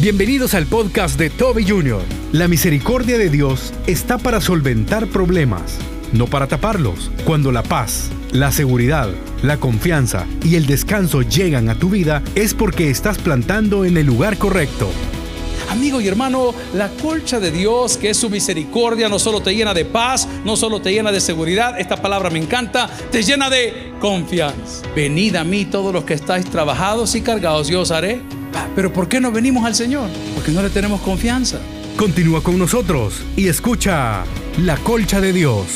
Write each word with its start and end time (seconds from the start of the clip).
Bienvenidos 0.00 0.54
al 0.54 0.66
podcast 0.66 1.16
de 1.20 1.30
Toby 1.30 1.64
Jr. 1.66 2.02
La 2.32 2.48
misericordia 2.48 3.16
de 3.16 3.30
Dios 3.30 3.72
está 3.86 4.18
para 4.18 4.40
solventar 4.40 5.06
problemas, 5.06 5.78
no 6.12 6.26
para 6.26 6.48
taparlos. 6.48 7.12
Cuando 7.24 7.52
la 7.52 7.62
paz, 7.62 8.10
la 8.32 8.50
seguridad, 8.50 9.10
la 9.42 9.58
confianza 9.58 10.26
y 10.42 10.56
el 10.56 10.66
descanso 10.66 11.22
llegan 11.22 11.68
a 11.68 11.78
tu 11.78 11.90
vida 11.90 12.24
es 12.34 12.54
porque 12.54 12.90
estás 12.90 13.18
plantando 13.18 13.84
en 13.84 13.96
el 13.96 14.04
lugar 14.04 14.36
correcto. 14.36 14.90
Amigo 15.70 16.00
y 16.00 16.08
hermano, 16.08 16.52
la 16.74 16.88
colcha 16.88 17.38
de 17.38 17.52
Dios, 17.52 17.96
que 17.96 18.10
es 18.10 18.16
su 18.16 18.28
misericordia, 18.28 19.08
no 19.08 19.20
solo 19.20 19.40
te 19.42 19.54
llena 19.54 19.74
de 19.74 19.84
paz, 19.84 20.28
no 20.44 20.56
solo 20.56 20.80
te 20.80 20.92
llena 20.92 21.12
de 21.12 21.20
seguridad, 21.20 21.78
esta 21.78 21.96
palabra 21.96 22.30
me 22.30 22.40
encanta, 22.40 22.90
te 23.12 23.22
llena 23.22 23.48
de 23.48 23.92
confianza. 24.00 24.82
Venid 24.94 25.36
a 25.36 25.44
mí 25.44 25.64
todos 25.64 25.94
los 25.94 26.02
que 26.02 26.14
estáis 26.14 26.46
trabajados 26.46 27.14
y 27.14 27.22
cargados, 27.22 27.68
yo 27.68 27.80
os 27.82 27.92
haré. 27.92 28.20
Pero 28.74 28.92
¿por 28.92 29.08
qué 29.08 29.20
no 29.20 29.30
venimos 29.30 29.64
al 29.64 29.74
Señor? 29.74 30.08
Porque 30.34 30.50
no 30.50 30.62
le 30.62 30.70
tenemos 30.70 31.00
confianza. 31.00 31.58
Continúa 31.96 32.42
con 32.42 32.58
nosotros 32.58 33.22
y 33.36 33.48
escucha 33.48 34.24
La 34.58 34.76
colcha 34.78 35.20
de 35.20 35.32
Dios. 35.32 35.66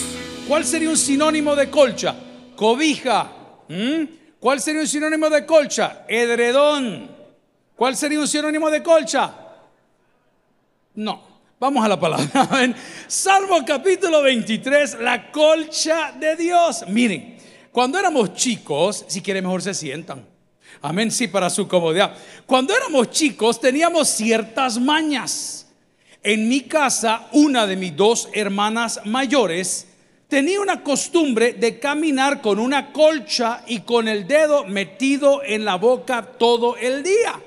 ¿Cuál 0.49 0.65
sería 0.65 0.91
un 0.91 0.97
sinónimo 0.97 1.55
de 1.55 1.71
colcha? 1.71 2.15
Cobija. 2.57 3.33
¿Mm? 3.69 4.05
¿Cuál 4.41 4.61
sería 4.61 4.81
un 4.81 4.89
sinónimo 4.89 5.31
de 5.31 5.45
colcha? 5.47 6.05
Edredón. 6.09 7.11
¿Cuál 7.77 7.97
sería 7.97 8.19
un 8.19 8.27
sinónimo 8.29 8.71
de 8.71 8.83
colcha? 8.83 9.33
No. 10.95 11.29
Vamos 11.61 11.85
a 11.85 11.89
la 11.89 11.99
palabra. 11.99 12.27
Salmo 13.09 13.65
capítulo 13.67 14.23
23, 14.23 14.99
la 15.01 15.31
colcha 15.33 16.13
de 16.13 16.37
Dios. 16.37 16.85
Miren, 16.89 17.37
cuando 17.73 17.99
éramos 17.99 18.35
chicos, 18.35 19.05
si 19.09 19.21
quieren 19.21 19.45
mejor 19.45 19.63
se 19.63 19.75
sientan. 19.75 20.38
Amén, 20.81 21.11
sí, 21.11 21.29
para 21.29 21.51
su 21.51 21.67
comodidad. 21.67 22.15
Cuando 22.47 22.75
éramos 22.75 23.11
chicos 23.11 23.61
teníamos 23.61 24.09
ciertas 24.09 24.79
mañas. 24.79 25.67
En 26.23 26.49
mi 26.49 26.63
casa, 26.63 27.29
una 27.33 27.67
de 27.67 27.77
mis 27.77 27.97
dos 27.97 28.29
hermanas 28.33 29.01
mayores 29.05 29.87
tenía 30.29 30.61
una 30.61 30.83
costumbre 30.83 31.55
de 31.55 31.79
caminar 31.79 32.41
con 32.41 32.59
una 32.59 32.93
colcha 32.93 33.63
y 33.67 33.81
con 33.81 34.09
el 34.09 34.29
dedo 34.29 34.65
metido 34.65 35.43
en 35.45 35.65
la 35.65 35.77
boca 35.77 36.23
todo 36.23 36.77
el 36.77 37.03
día. 37.03 37.41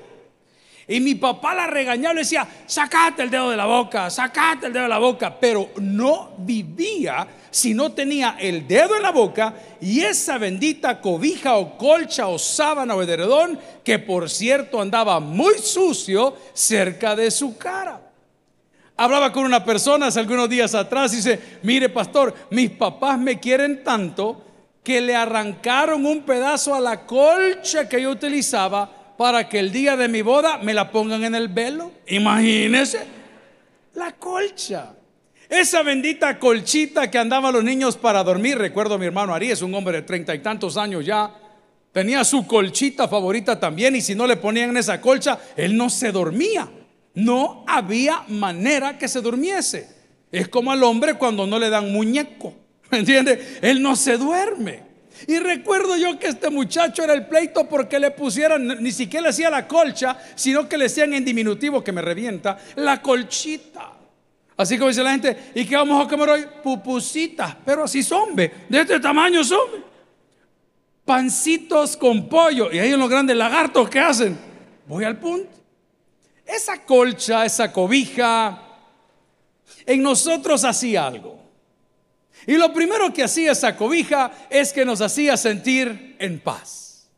Y 0.88 1.00
mi 1.00 1.14
papá 1.14 1.54
la 1.54 1.66
regañaba, 1.66 2.14
le 2.14 2.20
decía, 2.20 2.46
sacate 2.66 3.22
el 3.22 3.30
dedo 3.30 3.50
de 3.50 3.56
la 3.56 3.66
boca, 3.66 4.10
sacate 4.10 4.66
el 4.66 4.72
dedo 4.72 4.84
de 4.84 4.88
la 4.88 4.98
boca. 4.98 5.38
Pero 5.38 5.70
no 5.76 6.32
vivía 6.38 7.26
si 7.50 7.74
no 7.74 7.92
tenía 7.92 8.36
el 8.40 8.66
dedo 8.66 8.96
en 8.96 9.02
la 9.02 9.12
boca 9.12 9.54
y 9.80 10.00
esa 10.00 10.38
bendita 10.38 11.00
cobija 11.00 11.56
o 11.56 11.76
colcha 11.76 12.26
o 12.28 12.38
sábana 12.38 12.94
o 12.94 13.02
edredón, 13.02 13.58
que 13.84 13.98
por 13.98 14.30
cierto 14.30 14.80
andaba 14.80 15.20
muy 15.20 15.58
sucio 15.58 16.36
cerca 16.54 17.14
de 17.14 17.30
su 17.30 17.56
cara. 17.58 18.00
Hablaba 18.96 19.32
con 19.32 19.44
una 19.44 19.64
persona 19.64 20.06
hace 20.06 20.20
algunos 20.20 20.48
días 20.48 20.74
atrás 20.74 21.12
y 21.12 21.16
dice, 21.16 21.40
mire 21.62 21.88
pastor, 21.88 22.34
mis 22.50 22.70
papás 22.70 23.18
me 23.18 23.38
quieren 23.38 23.84
tanto 23.84 24.44
que 24.82 25.00
le 25.00 25.14
arrancaron 25.14 26.04
un 26.06 26.22
pedazo 26.22 26.74
a 26.74 26.80
la 26.80 27.04
colcha 27.06 27.88
que 27.88 28.02
yo 28.02 28.10
utilizaba 28.10 29.01
para 29.22 29.48
que 29.48 29.60
el 29.60 29.70
día 29.70 29.96
de 29.96 30.08
mi 30.08 30.20
boda 30.20 30.58
me 30.58 30.74
la 30.74 30.90
pongan 30.90 31.22
en 31.22 31.36
el 31.36 31.46
velo. 31.46 31.92
Imagínense, 32.08 33.04
la 33.94 34.10
colcha. 34.16 34.96
Esa 35.48 35.84
bendita 35.84 36.40
colchita 36.40 37.08
que 37.08 37.18
andaban 37.18 37.54
los 37.54 37.62
niños 37.62 37.96
para 37.96 38.24
dormir. 38.24 38.58
Recuerdo 38.58 38.96
a 38.96 38.98
mi 38.98 39.06
hermano 39.06 39.32
Ari, 39.32 39.52
es 39.52 39.62
un 39.62 39.72
hombre 39.76 39.98
de 39.98 40.02
treinta 40.02 40.34
y 40.34 40.40
tantos 40.40 40.76
años 40.76 41.06
ya. 41.06 41.32
Tenía 41.92 42.24
su 42.24 42.48
colchita 42.48 43.06
favorita 43.06 43.60
también 43.60 43.94
y 43.94 44.00
si 44.00 44.16
no 44.16 44.26
le 44.26 44.36
ponían 44.38 44.70
en 44.70 44.78
esa 44.78 45.00
colcha, 45.00 45.38
él 45.56 45.76
no 45.76 45.88
se 45.88 46.10
dormía. 46.10 46.68
No 47.14 47.64
había 47.68 48.24
manera 48.26 48.98
que 48.98 49.06
se 49.06 49.20
durmiese. 49.20 49.88
Es 50.32 50.48
como 50.48 50.72
al 50.72 50.82
hombre 50.82 51.14
cuando 51.14 51.46
no 51.46 51.60
le 51.60 51.70
dan 51.70 51.92
muñeco. 51.92 52.54
¿Me 52.90 52.98
entiende? 52.98 53.60
Él 53.62 53.80
no 53.80 53.94
se 53.94 54.18
duerme. 54.18 54.91
Y 55.26 55.38
recuerdo 55.38 55.96
yo 55.96 56.18
que 56.18 56.28
este 56.28 56.50
muchacho 56.50 57.02
era 57.02 57.14
el 57.14 57.26
pleito 57.26 57.68
porque 57.68 57.98
le 57.98 58.10
pusieran, 58.10 58.82
ni 58.82 58.92
siquiera 58.92 59.24
le 59.24 59.28
hacía 59.30 59.50
la 59.50 59.66
colcha, 59.66 60.18
sino 60.34 60.68
que 60.68 60.76
le 60.76 60.84
decían 60.84 61.12
en 61.14 61.24
diminutivo 61.24 61.82
que 61.82 61.92
me 61.92 62.02
revienta, 62.02 62.58
la 62.76 63.00
colchita. 63.00 63.92
Así 64.56 64.76
como 64.76 64.88
dice 64.88 65.02
la 65.02 65.12
gente, 65.12 65.50
¿y 65.54 65.64
qué 65.64 65.76
vamos 65.76 66.04
a 66.04 66.08
comer 66.08 66.28
hoy? 66.28 66.46
Pupusitas, 66.62 67.56
pero 67.64 67.84
así 67.84 68.02
son, 68.02 68.36
de 68.36 68.52
este 68.70 69.00
tamaño 69.00 69.42
son. 69.42 69.92
Pancitos 71.04 71.96
con 71.96 72.28
pollo. 72.28 72.70
Y 72.72 72.78
en 72.78 72.98
los 72.98 73.08
grandes 73.08 73.36
lagartos 73.36 73.88
que 73.88 73.98
hacen. 73.98 74.38
Voy 74.86 75.04
al 75.04 75.18
punto. 75.18 75.50
Esa 76.46 76.84
colcha, 76.84 77.44
esa 77.44 77.72
cobija, 77.72 78.62
en 79.86 80.02
nosotros 80.02 80.64
hacía 80.64 81.06
algo. 81.06 81.41
Y 82.46 82.54
lo 82.54 82.72
primero 82.72 83.12
que 83.12 83.22
hacía 83.22 83.52
esa 83.52 83.76
cobija 83.76 84.32
es 84.50 84.72
que 84.72 84.84
nos 84.84 85.00
hacía 85.00 85.36
sentir 85.36 86.16
en 86.18 86.40
paz. 86.40 87.08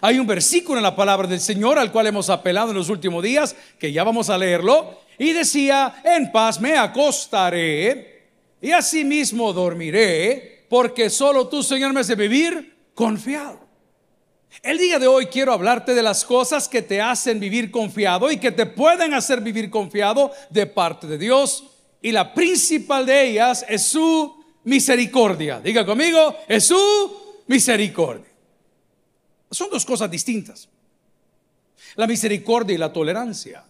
Hay 0.00 0.18
un 0.18 0.26
versículo 0.26 0.78
en 0.78 0.82
la 0.82 0.96
palabra 0.96 1.28
del 1.28 1.40
Señor 1.40 1.78
al 1.78 1.92
cual 1.92 2.06
hemos 2.06 2.30
apelado 2.30 2.70
en 2.70 2.76
los 2.76 2.88
últimos 2.88 3.22
días, 3.22 3.54
que 3.78 3.92
ya 3.92 4.04
vamos 4.04 4.30
a 4.30 4.38
leerlo, 4.38 5.00
y 5.18 5.32
decía, 5.32 6.02
en 6.04 6.32
paz 6.32 6.60
me 6.60 6.76
acostaré 6.76 8.30
y 8.60 8.70
asimismo 8.70 9.52
dormiré, 9.52 10.66
porque 10.68 11.10
solo 11.10 11.48
tú, 11.48 11.62
Señor, 11.62 11.92
me 11.92 12.00
hace 12.00 12.14
vivir 12.14 12.76
confiado. 12.94 13.60
El 14.62 14.78
día 14.78 14.98
de 14.98 15.06
hoy 15.06 15.26
quiero 15.26 15.52
hablarte 15.52 15.94
de 15.94 16.02
las 16.02 16.24
cosas 16.24 16.68
que 16.68 16.82
te 16.82 17.00
hacen 17.00 17.40
vivir 17.40 17.70
confiado 17.70 18.30
y 18.30 18.36
que 18.36 18.52
te 18.52 18.66
pueden 18.66 19.14
hacer 19.14 19.40
vivir 19.40 19.70
confiado 19.70 20.30
de 20.50 20.66
parte 20.66 21.06
de 21.06 21.18
Dios. 21.18 21.64
Y 22.00 22.12
la 22.12 22.34
principal 22.34 23.06
de 23.06 23.30
ellas 23.30 23.64
es 23.68 23.82
su 23.82 24.41
misericordia. 24.64 25.60
Diga 25.60 25.84
conmigo, 25.84 26.36
es 26.48 26.64
su 26.64 27.42
misericordia. 27.46 28.30
Son 29.50 29.68
dos 29.70 29.84
cosas 29.84 30.10
distintas. 30.10 30.68
La 31.96 32.06
misericordia 32.06 32.74
y 32.74 32.78
la 32.78 32.92
tolerancia. 32.92 33.64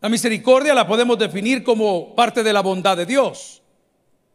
La 0.00 0.08
misericordia 0.08 0.74
la 0.74 0.86
podemos 0.86 1.18
definir 1.18 1.62
como 1.62 2.14
parte 2.14 2.42
de 2.42 2.52
la 2.52 2.60
bondad 2.60 2.96
de 2.96 3.06
Dios, 3.06 3.62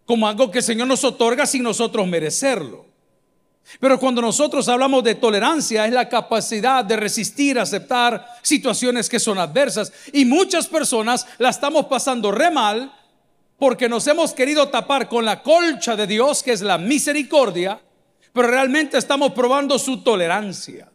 como 0.06 0.28
algo 0.28 0.50
que 0.50 0.60
el 0.60 0.64
Señor 0.64 0.88
nos 0.88 1.04
otorga 1.04 1.46
sin 1.46 1.64
nosotros 1.64 2.08
merecerlo. 2.08 2.90
Pero 3.80 4.00
cuando 4.00 4.22
nosotros 4.22 4.68
hablamos 4.68 5.04
de 5.04 5.16
tolerancia 5.16 5.86
es 5.86 5.94
la 5.94 6.10
capacidad 6.10 6.84
de 6.84 6.96
resistir, 6.96 7.60
aceptar 7.60 8.26
situaciones 8.42 9.08
que 9.08 9.20
son 9.20 9.38
adversas. 9.38 9.94
Y 10.12 10.26
muchas 10.26 10.66
personas 10.66 11.28
la 11.38 11.50
estamos 11.50 11.86
pasando 11.86 12.32
re 12.32 12.50
mal 12.50 12.92
porque 13.60 13.90
nos 13.90 14.08
hemos 14.08 14.34
querido 14.34 14.70
tapar 14.70 15.10
con 15.10 15.26
la 15.26 15.44
colcha 15.44 15.96
de 15.96 16.08
Dios, 16.08 16.42
que 16.42 16.54
es 16.54 16.62
la 16.62 16.78
misericordia, 16.78 17.80
pero 18.34 18.48
realmente 18.48 18.98
estamos 18.98 19.34
probando 19.34 19.78
su 19.78 20.02
tolerancia. 20.02 20.90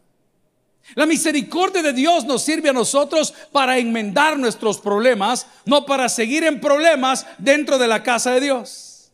La 0.95 1.07
misericordia 1.07 1.83
de 1.83 1.93
Dios 1.93 2.25
nos 2.25 2.43
sirve 2.43 2.71
a 2.71 2.73
nosotros 2.75 3.35
para 3.53 3.79
enmendar 3.79 4.39
nuestros 4.39 4.79
problemas, 4.79 5.47
no 5.65 5.87
para 5.87 6.09
seguir 6.09 6.45
en 6.45 6.61
problemas 6.61 7.27
dentro 7.39 7.79
de 7.79 7.89
la 7.89 8.03
casa 8.03 8.33
de 8.33 8.41
Dios. 8.41 9.11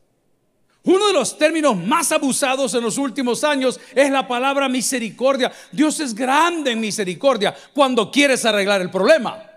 Uno 0.83 1.09
de 1.09 1.13
los 1.13 1.37
términos 1.37 1.77
más 1.77 2.11
abusados 2.11 2.73
en 2.75 2.83
los 2.83 2.99
últimos 2.99 3.45
años 3.45 3.79
es 3.95 4.11
la 4.11 4.27
palabra 4.27 4.69
misericordia. 4.69 5.53
Dios 5.71 6.01
es 6.01 6.15
grande 6.15 6.73
en 6.73 6.81
misericordia 6.81 7.55
cuando 7.75 8.11
quieres 8.11 8.45
arreglar 8.45 8.81
el 8.81 8.91
problema. 8.91 9.50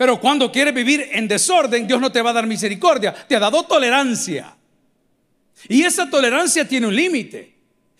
Pero 0.00 0.18
cuando 0.18 0.50
quieres 0.50 0.72
vivir 0.72 1.10
en 1.12 1.28
desorden, 1.28 1.86
Dios 1.86 2.00
no 2.00 2.10
te 2.10 2.22
va 2.22 2.30
a 2.30 2.32
dar 2.32 2.46
misericordia, 2.46 3.12
te 3.12 3.36
ha 3.36 3.38
dado 3.38 3.64
tolerancia. 3.64 4.56
Y 5.68 5.82
esa 5.82 6.08
tolerancia 6.08 6.66
tiene 6.66 6.86
un 6.86 6.96
límite. 6.96 7.58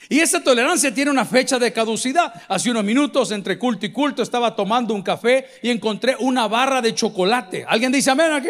Y 0.08 0.20
esa 0.20 0.42
tolerancia 0.42 0.94
tiene 0.94 1.10
una 1.10 1.26
fecha 1.26 1.58
de 1.58 1.70
caducidad. 1.74 2.32
Hace 2.48 2.70
unos 2.70 2.84
minutos, 2.84 3.32
entre 3.32 3.58
culto 3.58 3.84
y 3.84 3.92
culto, 3.92 4.22
estaba 4.22 4.56
tomando 4.56 4.94
un 4.94 5.02
café 5.02 5.46
y 5.62 5.68
encontré 5.68 6.16
una 6.20 6.48
barra 6.48 6.80
de 6.80 6.94
chocolate. 6.94 7.66
¿Alguien 7.68 7.92
dice 7.92 8.10
amén 8.10 8.32
aquí? 8.32 8.48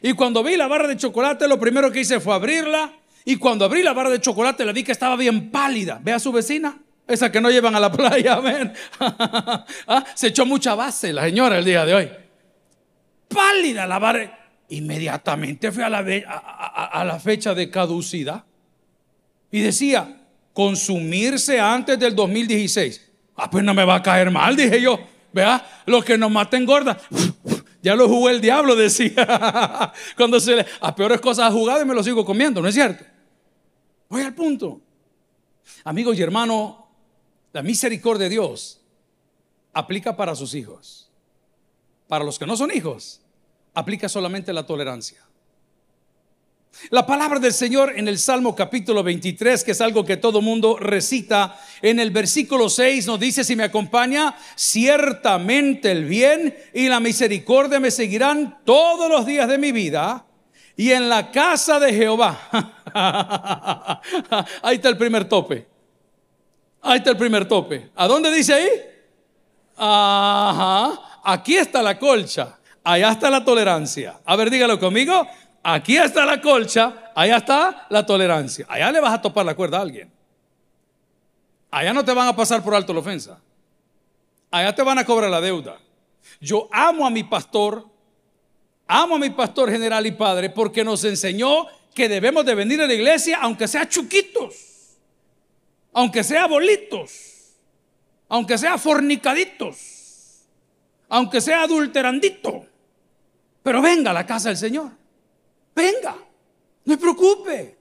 Y 0.00 0.14
cuando 0.14 0.42
vi 0.42 0.56
la 0.56 0.66
barra 0.66 0.88
de 0.88 0.96
chocolate, 0.96 1.46
lo 1.48 1.60
primero 1.60 1.92
que 1.92 2.00
hice 2.00 2.20
fue 2.20 2.32
abrirla. 2.34 2.90
Y 3.26 3.36
cuando 3.36 3.66
abrí 3.66 3.82
la 3.82 3.92
barra 3.92 4.08
de 4.08 4.18
chocolate, 4.22 4.64
la 4.64 4.72
vi 4.72 4.82
que 4.82 4.92
estaba 4.92 5.16
bien 5.16 5.50
pálida. 5.50 6.00
Ve 6.02 6.14
a 6.14 6.18
su 6.18 6.32
vecina, 6.32 6.78
esa 7.06 7.30
que 7.30 7.42
no 7.42 7.50
llevan 7.50 7.76
a 7.76 7.80
la 7.80 7.92
playa, 7.92 8.36
amén. 8.36 8.72
Ah, 9.86 10.06
Se 10.14 10.28
echó 10.28 10.46
mucha 10.46 10.74
base 10.74 11.12
la 11.12 11.24
señora 11.24 11.58
el 11.58 11.66
día 11.66 11.84
de 11.84 11.94
hoy. 11.94 12.21
Pálida 13.32 13.86
la 13.86 13.98
barra. 13.98 14.38
Inmediatamente 14.68 15.70
fui 15.70 15.82
a 15.82 15.90
la, 15.90 17.20
fecha 17.20 17.54
de 17.54 17.70
caducidad. 17.70 18.44
Y 19.50 19.60
decía, 19.60 20.24
consumirse 20.52 21.60
antes 21.60 21.98
del 21.98 22.14
2016. 22.14 23.10
Ah, 23.36 23.50
pues 23.50 23.62
no 23.64 23.74
me 23.74 23.84
va 23.84 23.96
a 23.96 24.02
caer 24.02 24.30
mal, 24.30 24.56
dije 24.56 24.80
yo. 24.80 24.98
Vea, 25.32 25.82
lo 25.86 26.02
que 26.02 26.16
nos 26.16 26.30
mata 26.30 26.56
engorda. 26.56 26.98
Ya 27.82 27.96
lo 27.96 28.06
jugó 28.06 28.28
el 28.28 28.40
diablo, 28.40 28.76
decía. 28.76 29.92
Cuando 30.16 30.38
se 30.38 30.54
le, 30.54 30.66
a 30.80 30.94
peores 30.94 31.20
cosas 31.20 31.46
ha 31.46 31.50
jugado 31.50 31.82
y 31.82 31.84
me 31.84 31.94
lo 31.94 32.04
sigo 32.04 32.24
comiendo, 32.24 32.62
¿no 32.62 32.68
es 32.68 32.74
cierto? 32.74 33.04
Voy 34.08 34.22
al 34.22 34.34
punto. 34.34 34.80
Amigos 35.82 36.16
y 36.16 36.22
hermanos, 36.22 36.76
la 37.52 37.60
misericordia 37.60 38.28
de 38.28 38.30
Dios 38.30 38.80
aplica 39.72 40.16
para 40.16 40.36
sus 40.36 40.54
hijos. 40.54 41.10
Para 42.06 42.24
los 42.24 42.38
que 42.38 42.46
no 42.46 42.56
son 42.56 42.70
hijos, 42.72 43.21
aplica 43.74 44.08
solamente 44.08 44.52
la 44.52 44.66
tolerancia. 44.66 45.18
La 46.90 47.06
palabra 47.06 47.38
del 47.38 47.52
Señor 47.52 47.92
en 47.96 48.08
el 48.08 48.18
Salmo 48.18 48.56
capítulo 48.56 49.02
23, 49.02 49.62
que 49.62 49.72
es 49.72 49.80
algo 49.80 50.04
que 50.04 50.16
todo 50.16 50.40
mundo 50.40 50.78
recita, 50.78 51.58
en 51.82 52.00
el 52.00 52.10
versículo 52.10 52.68
6 52.68 53.06
nos 53.06 53.20
dice, 53.20 53.44
si 53.44 53.54
me 53.54 53.64
acompaña, 53.64 54.34
ciertamente 54.56 55.92
el 55.92 56.06
bien 56.06 56.56
y 56.72 56.88
la 56.88 56.98
misericordia 56.98 57.78
me 57.78 57.90
seguirán 57.90 58.58
todos 58.64 59.08
los 59.10 59.26
días 59.26 59.48
de 59.48 59.58
mi 59.58 59.70
vida. 59.70 60.24
Y 60.74 60.90
en 60.92 61.10
la 61.10 61.30
casa 61.30 61.78
de 61.78 61.92
Jehová, 61.92 62.40
ahí 64.62 64.76
está 64.76 64.88
el 64.88 64.96
primer 64.96 65.28
tope. 65.28 65.68
Ahí 66.80 66.98
está 66.98 67.10
el 67.10 67.16
primer 67.18 67.46
tope. 67.46 67.90
¿A 67.94 68.08
dónde 68.08 68.32
dice 68.32 68.54
ahí? 68.54 68.68
Ajá, 69.76 71.20
aquí 71.22 71.56
está 71.56 71.82
la 71.82 71.98
colcha, 71.98 72.58
allá 72.84 73.10
está 73.10 73.30
la 73.30 73.44
tolerancia. 73.44 74.20
A 74.24 74.36
ver, 74.36 74.50
dígalo 74.50 74.78
conmigo. 74.78 75.26
Aquí 75.62 75.96
está 75.96 76.26
la 76.26 76.40
colcha, 76.40 77.12
allá 77.14 77.36
está 77.36 77.86
la 77.88 78.04
tolerancia. 78.04 78.66
Allá 78.68 78.90
le 78.90 79.00
vas 79.00 79.14
a 79.14 79.22
topar 79.22 79.46
la 79.46 79.54
cuerda 79.54 79.78
a 79.78 79.82
alguien. 79.82 80.10
Allá 81.70 81.92
no 81.92 82.04
te 82.04 82.12
van 82.12 82.28
a 82.28 82.36
pasar 82.36 82.62
por 82.62 82.74
alto 82.74 82.92
la 82.92 83.00
ofensa. 83.00 83.40
Allá 84.50 84.74
te 84.74 84.82
van 84.82 84.98
a 84.98 85.04
cobrar 85.04 85.30
la 85.30 85.40
deuda. 85.40 85.78
Yo 86.40 86.68
amo 86.72 87.06
a 87.06 87.10
mi 87.10 87.22
pastor, 87.22 87.86
amo 88.86 89.14
a 89.14 89.18
mi 89.18 89.30
pastor 89.30 89.70
general 89.70 90.06
y 90.06 90.12
padre 90.12 90.50
porque 90.50 90.84
nos 90.84 91.04
enseñó 91.04 91.66
que 91.94 92.08
debemos 92.08 92.44
de 92.44 92.54
venir 92.54 92.80
a 92.80 92.86
la 92.86 92.94
iglesia 92.94 93.38
aunque 93.40 93.68
sea 93.68 93.88
chuquitos, 93.88 94.96
aunque 95.92 96.24
sea 96.24 96.46
bolitos, 96.46 97.54
aunque 98.28 98.58
sea 98.58 98.76
fornicaditos, 98.78 100.46
aunque 101.08 101.40
sea 101.40 101.62
adulterandito. 101.62 102.66
Pero 103.62 103.80
venga 103.80 104.10
a 104.10 104.14
la 104.14 104.26
casa 104.26 104.48
del 104.48 104.58
Señor. 104.58 104.90
Venga, 105.74 106.16
no 106.84 106.94
se 106.94 106.98
preocupe. 106.98 107.78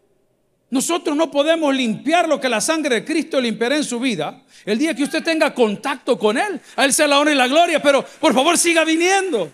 Nosotros 0.70 1.18
no 1.18 1.30
podemos 1.30 1.76
limpiar 1.76 2.30
lo 2.30 2.40
que 2.40 2.48
la 2.48 2.62
sangre 2.62 2.96
de 2.96 3.06
Cristo 3.06 3.42
limpiará 3.42 3.76
en 3.76 3.84
su 3.84 4.00
vida. 4.00 4.42
El 4.66 4.78
día 4.78 4.94
que 4.94 5.04
usted 5.04 5.22
tenga 5.22 5.54
contacto 5.54 6.18
con 6.18 6.38
Él, 6.38 6.62
a 6.78 6.86
Él 6.86 6.94
sea 6.94 7.08
la 7.08 7.20
honra 7.20 7.34
y 7.34 7.36
la 7.36 7.48
gloria, 7.48 7.82
pero 7.82 8.06
por 8.06 8.34
favor 8.34 8.58
siga 8.58 8.86
viniendo. 8.86 9.52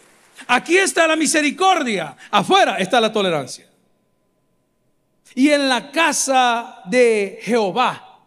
Aquí 0.48 0.78
está 0.78 1.08
la 1.08 1.16
misericordia, 1.16 2.16
afuera 2.30 2.78
está 2.78 3.02
la 3.02 3.12
tolerancia. 3.12 3.68
Y 5.34 5.50
en 5.50 5.68
la 5.68 5.92
casa 5.92 6.82
de 6.86 7.40
Jehová, 7.42 8.22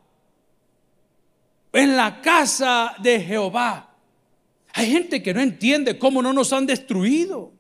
en 1.72 1.96
la 1.96 2.20
casa 2.20 2.94
de 2.98 3.20
Jehová, 3.20 3.94
hay 4.72 4.90
gente 4.90 5.22
que 5.22 5.32
no 5.32 5.40
entiende 5.40 5.98
cómo 5.98 6.22
no 6.22 6.32
nos 6.32 6.52
han 6.52 6.66
destruido. 6.66 7.52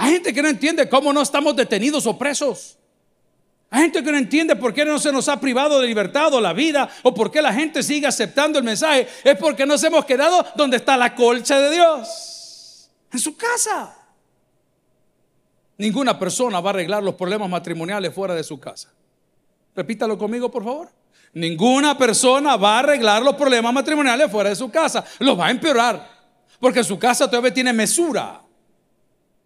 Hay 0.00 0.12
gente 0.12 0.32
que 0.32 0.40
no 0.40 0.48
entiende 0.48 0.88
cómo 0.88 1.12
no 1.12 1.20
estamos 1.20 1.56
detenidos 1.56 2.06
o 2.06 2.16
presos. 2.16 2.78
Hay 3.68 3.82
gente 3.82 4.02
que 4.02 4.12
no 4.12 4.16
entiende 4.16 4.54
por 4.54 4.72
qué 4.72 4.84
no 4.84 4.96
se 5.00 5.10
nos 5.10 5.28
ha 5.28 5.40
privado 5.40 5.80
de 5.80 5.88
libertad 5.88 6.32
o 6.32 6.40
la 6.40 6.52
vida 6.52 6.88
o 7.02 7.12
por 7.12 7.32
qué 7.32 7.42
la 7.42 7.52
gente 7.52 7.82
sigue 7.82 8.06
aceptando 8.06 8.60
el 8.60 8.64
mensaje. 8.64 9.08
Es 9.24 9.36
porque 9.36 9.66
nos 9.66 9.82
hemos 9.82 10.04
quedado 10.04 10.46
donde 10.54 10.76
está 10.76 10.96
la 10.96 11.16
colcha 11.16 11.58
de 11.58 11.74
Dios, 11.74 12.88
en 13.12 13.18
su 13.18 13.36
casa. 13.36 13.98
Ninguna 15.78 16.16
persona 16.16 16.60
va 16.60 16.70
a 16.70 16.74
arreglar 16.74 17.02
los 17.02 17.16
problemas 17.16 17.50
matrimoniales 17.50 18.14
fuera 18.14 18.36
de 18.36 18.44
su 18.44 18.60
casa. 18.60 18.92
Repítalo 19.74 20.16
conmigo, 20.16 20.48
por 20.48 20.62
favor. 20.62 20.90
Ninguna 21.32 21.98
persona 21.98 22.56
va 22.56 22.76
a 22.76 22.78
arreglar 22.78 23.20
los 23.22 23.34
problemas 23.34 23.72
matrimoniales 23.72 24.30
fuera 24.30 24.50
de 24.50 24.56
su 24.56 24.70
casa. 24.70 25.04
Los 25.18 25.36
va 25.36 25.48
a 25.48 25.50
empeorar. 25.50 26.08
Porque 26.60 26.84
su 26.84 26.96
casa 27.00 27.28
todavía 27.28 27.52
tiene 27.52 27.72
mesura. 27.72 28.42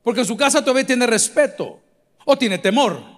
Porque 0.02 0.20
en 0.20 0.26
su 0.26 0.37
casa 0.37 0.60
todavía 0.60 0.87
tiene 0.87 1.06
respeto 1.06 1.81
o 2.25 2.37
tiene 2.37 2.58
temor. 2.58 3.12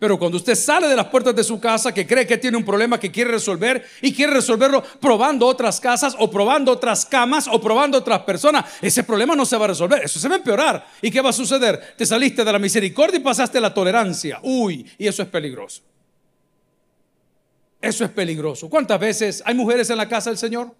Pero 0.00 0.18
cuando 0.18 0.38
usted 0.38 0.54
sale 0.54 0.88
de 0.88 0.96
las 0.96 1.08
puertas 1.08 1.36
de 1.36 1.44
su 1.44 1.60
casa 1.60 1.92
que 1.92 2.06
cree 2.06 2.26
que 2.26 2.38
tiene 2.38 2.56
un 2.56 2.64
problema 2.64 2.98
que 2.98 3.12
quiere 3.12 3.32
resolver 3.32 3.84
y 4.00 4.14
quiere 4.14 4.32
resolverlo 4.32 4.82
probando 4.98 5.46
otras 5.46 5.78
casas 5.78 6.16
o 6.18 6.30
probando 6.30 6.72
otras 6.72 7.04
camas 7.04 7.46
o 7.46 7.60
probando 7.60 7.98
otras 7.98 8.20
personas, 8.20 8.64
ese 8.80 9.04
problema 9.04 9.36
no 9.36 9.44
se 9.44 9.58
va 9.58 9.66
a 9.66 9.68
resolver, 9.68 10.02
eso 10.02 10.18
se 10.18 10.26
va 10.26 10.36
a 10.36 10.38
empeorar. 10.38 10.86
¿Y 11.02 11.10
qué 11.10 11.20
va 11.20 11.28
a 11.28 11.34
suceder? 11.34 11.94
Te 11.98 12.06
saliste 12.06 12.42
de 12.42 12.50
la 12.50 12.58
misericordia 12.58 13.18
y 13.18 13.22
pasaste 13.22 13.58
a 13.58 13.60
la 13.60 13.74
tolerancia. 13.74 14.40
Uy, 14.42 14.90
y 14.96 15.06
eso 15.06 15.22
es 15.22 15.28
peligroso. 15.28 15.82
Eso 17.78 18.02
es 18.02 18.10
peligroso. 18.10 18.70
¿Cuántas 18.70 18.98
veces 18.98 19.42
hay 19.44 19.54
mujeres 19.54 19.90
en 19.90 19.98
la 19.98 20.08
casa 20.08 20.30
del 20.30 20.38
Señor? 20.38 20.74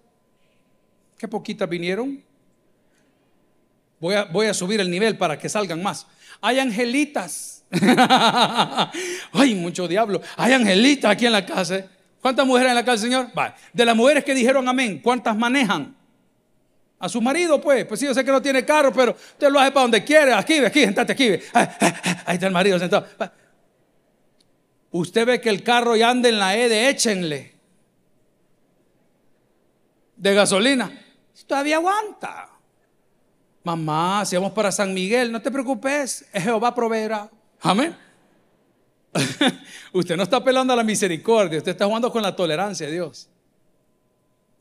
¿Qué 1.15 1.27
poquitas 1.27 1.69
vinieron? 1.69 2.23
Voy 4.01 4.47
a, 4.47 4.53
subir 4.55 4.81
el 4.81 4.89
nivel 4.89 5.15
para 5.15 5.37
que 5.37 5.47
salgan 5.47 5.81
más. 5.83 6.07
Hay 6.41 6.57
angelitas. 6.57 7.63
Ay, 9.31 9.53
mucho 9.53 9.87
diablo. 9.87 10.19
Hay 10.35 10.53
angelitas 10.53 11.11
aquí 11.11 11.27
en 11.27 11.33
la 11.33 11.45
casa. 11.45 11.85
¿Cuántas 12.19 12.47
mujeres 12.47 12.71
en 12.71 12.75
la 12.75 12.83
casa, 12.83 13.03
Señor? 13.03 13.27
De 13.71 13.85
las 13.85 13.95
mujeres 13.95 14.23
que 14.23 14.33
dijeron 14.33 14.67
amén, 14.67 14.99
¿cuántas 15.03 15.37
manejan? 15.37 15.95
A 16.97 17.07
su 17.07 17.21
marido, 17.21 17.61
pues. 17.61 17.85
Pues 17.85 17.99
sí, 17.99 18.07
yo 18.07 18.13
sé 18.15 18.25
que 18.25 18.31
no 18.31 18.41
tiene 18.41 18.65
carro, 18.65 18.91
pero 18.91 19.11
usted 19.11 19.51
lo 19.51 19.59
hace 19.59 19.71
para 19.71 19.83
donde 19.83 20.03
quiere. 20.03 20.33
Aquí, 20.33 20.57
aquí, 20.57 20.83
sentate 20.83 21.13
aquí. 21.13 21.29
Ahí 21.53 22.35
está 22.35 22.47
el 22.47 22.53
marido 22.53 22.79
sentado. 22.79 23.05
Usted 24.89 25.27
ve 25.27 25.39
que 25.39 25.49
el 25.49 25.61
carro 25.61 25.95
ya 25.95 26.09
anda 26.09 26.27
en 26.27 26.39
la 26.39 26.57
E 26.57 26.67
de 26.67 26.89
échenle. 26.89 27.53
De 30.15 30.33
gasolina. 30.33 30.91
Todavía 31.45 31.75
aguanta. 31.75 32.50
Mamá, 33.63 34.25
si 34.25 34.35
vamos 34.35 34.53
para 34.53 34.71
San 34.71 34.93
Miguel, 34.93 35.31
no 35.31 35.41
te 35.41 35.51
preocupes, 35.51 36.25
Jehová 36.33 36.73
proveerá. 36.73 37.29
Amén. 37.61 37.95
usted 39.93 40.15
no 40.15 40.23
está 40.23 40.37
apelando 40.37 40.73
a 40.73 40.75
la 40.75 40.83
misericordia, 40.83 41.57
usted 41.57 41.71
está 41.71 41.85
jugando 41.85 42.11
con 42.11 42.21
la 42.21 42.35
tolerancia 42.35 42.87
de 42.87 42.93
Dios. 42.93 43.27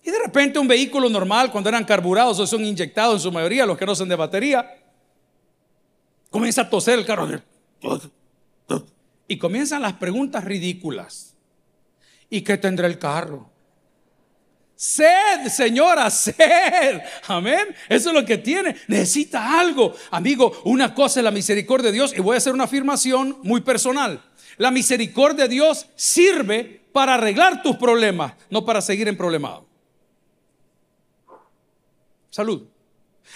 Y 0.02 0.10
de 0.10 0.18
repente 0.18 0.58
un 0.58 0.68
vehículo 0.68 1.08
normal, 1.08 1.50
cuando 1.50 1.68
eran 1.68 1.84
carburados 1.84 2.38
o 2.38 2.46
son 2.46 2.64
inyectados 2.64 3.14
en 3.16 3.20
su 3.20 3.32
mayoría, 3.32 3.66
los 3.66 3.76
que 3.76 3.86
no 3.86 3.94
son 3.94 4.08
de 4.08 4.16
batería, 4.16 4.78
comienza 6.30 6.62
a 6.62 6.70
toser 6.70 6.98
el 6.98 7.06
carro. 7.06 7.28
Y 9.28 9.38
comienzan 9.38 9.82
las 9.82 9.94
preguntas 9.94 10.44
ridículas. 10.44 11.34
¿Y 12.28 12.42
qué 12.42 12.56
tendrá 12.56 12.86
el 12.86 12.98
carro? 12.98 13.50
Sed, 14.80 15.48
señora, 15.48 16.08
sed. 16.08 17.02
Amén. 17.26 17.76
Eso 17.86 18.08
es 18.08 18.14
lo 18.14 18.24
que 18.24 18.38
tiene. 18.38 18.74
Necesita 18.88 19.60
algo. 19.60 19.94
Amigo, 20.10 20.58
una 20.64 20.94
cosa 20.94 21.20
es 21.20 21.24
la 21.24 21.30
misericordia 21.30 21.90
de 21.90 21.92
Dios 21.92 22.14
y 22.16 22.22
voy 22.22 22.34
a 22.34 22.38
hacer 22.38 22.54
una 22.54 22.64
afirmación 22.64 23.40
muy 23.42 23.60
personal. 23.60 24.22
La 24.56 24.70
misericordia 24.70 25.44
de 25.44 25.50
Dios 25.50 25.86
sirve 25.96 26.80
para 26.94 27.16
arreglar 27.16 27.62
tus 27.62 27.76
problemas, 27.76 28.32
no 28.48 28.64
para 28.64 28.80
seguir 28.80 29.06
en 29.08 29.18
problemado. 29.18 29.66
Salud. 32.30 32.62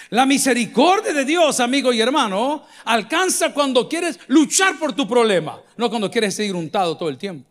La 0.09 0.25
misericordia 0.25 1.13
de 1.13 1.27
Dios, 1.27 1.61
amigo 1.61 1.93
y 1.93 2.01
hermano, 2.01 2.65
alcanza 2.87 3.53
cuando 3.53 3.87
quieres 3.87 4.19
luchar 4.29 4.79
por 4.79 4.95
tu 4.95 5.07
problema, 5.07 5.61
no 5.77 5.91
cuando 5.91 6.11
quieres 6.11 6.35
seguir 6.35 6.57
untado 6.57 6.97
todo 6.97 7.11
el 7.11 7.19
tiempo. 7.19 7.47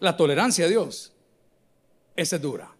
La 0.00 0.16
tolerancia 0.16 0.64
de 0.64 0.70
Dios 0.72 1.12
esa 2.20 2.36
es 2.36 2.42
dura. 2.42 2.70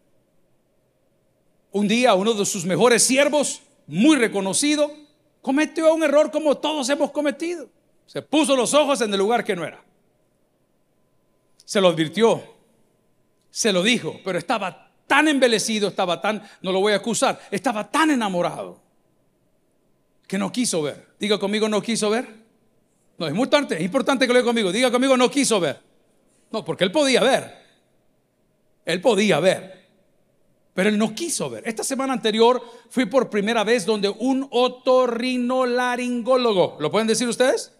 Un 1.73 1.89
día 1.89 2.15
uno 2.15 2.35
de 2.35 2.45
sus 2.45 2.65
mejores 2.65 3.03
siervos, 3.03 3.63
muy 3.87 4.17
reconocido, 4.17 4.93
cometió 5.41 5.95
un 5.95 6.03
error 6.03 6.31
como 6.31 6.59
todos 6.59 6.89
hemos 6.89 7.11
cometido. 7.11 7.69
Se 8.07 8.23
puso 8.23 8.57
los 8.57 8.75
ojos 8.75 9.01
en 9.01 9.13
el 9.13 9.19
lugar 9.19 9.45
que 9.45 9.55
no 9.55 9.65
era. 9.65 9.83
Se 11.65 11.81
lo 11.81 11.89
advirtió, 11.89 12.43
se 13.51 13.73
lo 13.73 13.83
dijo, 13.83 14.21
pero 14.25 14.39
estaba 14.39 14.91
tan 15.07 15.29
embelecido, 15.29 15.89
estaba 15.89 16.21
tan, 16.21 16.43
no 16.63 16.73
lo 16.73 16.81
voy 16.81 16.93
a 16.93 16.97
acusar, 16.97 17.41
estaba 17.51 17.89
tan 17.91 18.11
enamorado 18.11 18.81
que 20.27 20.39
no 20.39 20.51
quiso 20.51 20.83
ver. 20.83 21.09
Diga 21.19 21.39
conmigo, 21.39 21.69
no 21.69 21.81
quiso 21.83 22.11
ver. 22.11 22.27
No, 23.19 23.27
es 23.27 23.33
importante, 23.33 23.77
es 23.77 23.83
importante 23.83 24.27
que 24.27 24.33
lo 24.33 24.39
diga 24.39 24.49
conmigo. 24.49 24.73
Diga 24.73 24.91
conmigo, 24.91 25.17
no 25.17 25.31
quiso 25.31 25.61
ver. 25.61 25.81
No, 26.51 26.65
porque 26.65 26.85
él 26.85 26.93
podía 26.93 27.21
ver. 27.21 27.60
Él 28.93 29.01
podía 29.01 29.41
ver, 29.41 29.89
pero 30.75 30.89
él 30.89 30.99
no 30.99 31.15
quiso 31.15 31.49
ver. 31.51 31.63
Esta 31.67 31.85
semana 31.85 32.13
anterior 32.13 32.61
fui 32.89 33.07
por 33.07 33.31
primera 33.31 33.63
vez 33.65 33.87
donde 33.87 34.09
un 34.09 34.47
otorrinolaringólogo, 34.51 36.77
¿lo 36.81 36.91
pueden 36.91 37.07
decir 37.09 37.29
ustedes? 37.29 37.73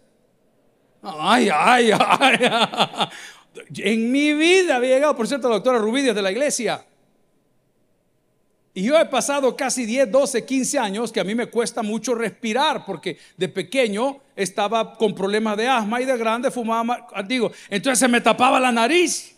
Ay, 1.01 1.49
ay, 1.53 1.91
ay. 1.91 2.37
En 3.77 4.11
mi 4.11 4.33
vida 4.33 4.77
había 4.77 4.95
llegado, 4.95 5.15
por 5.15 5.27
cierto, 5.27 5.47
la 5.49 5.55
doctora 5.55 5.79
Rubidias 5.79 6.15
de 6.15 6.21
la 6.21 6.31
iglesia. 6.31 6.85
Y 8.73 8.83
yo 8.83 8.97
he 8.97 9.05
pasado 9.05 9.57
casi 9.57 9.85
10, 9.85 10.09
12, 10.09 10.45
15 10.45 10.79
años 10.79 11.11
que 11.11 11.19
a 11.19 11.25
mí 11.25 11.35
me 11.35 11.47
cuesta 11.47 11.83
mucho 11.83 12.15
respirar 12.15 12.85
porque 12.85 13.17
de 13.35 13.49
pequeño 13.49 14.19
estaba 14.35 14.93
con 14.93 15.13
problemas 15.13 15.57
de 15.57 15.67
asma 15.67 16.01
y 16.01 16.05
de 16.05 16.17
grande 16.17 16.51
fumaba, 16.51 17.05
digo, 17.27 17.51
entonces 17.69 17.99
se 17.99 18.07
me 18.07 18.21
tapaba 18.21 18.61
la 18.61 18.71
nariz 18.71 19.35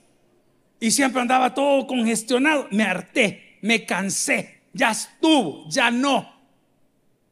y 0.80 0.92
siempre 0.92 1.22
andaba 1.22 1.54
todo 1.54 1.88
congestionado. 1.88 2.68
Me 2.72 2.84
harté, 2.84 3.58
me 3.62 3.86
cansé. 3.86 4.62
ya 4.74 4.92
estuvo, 4.92 5.70
ya 5.70 5.92
no. 5.92 6.34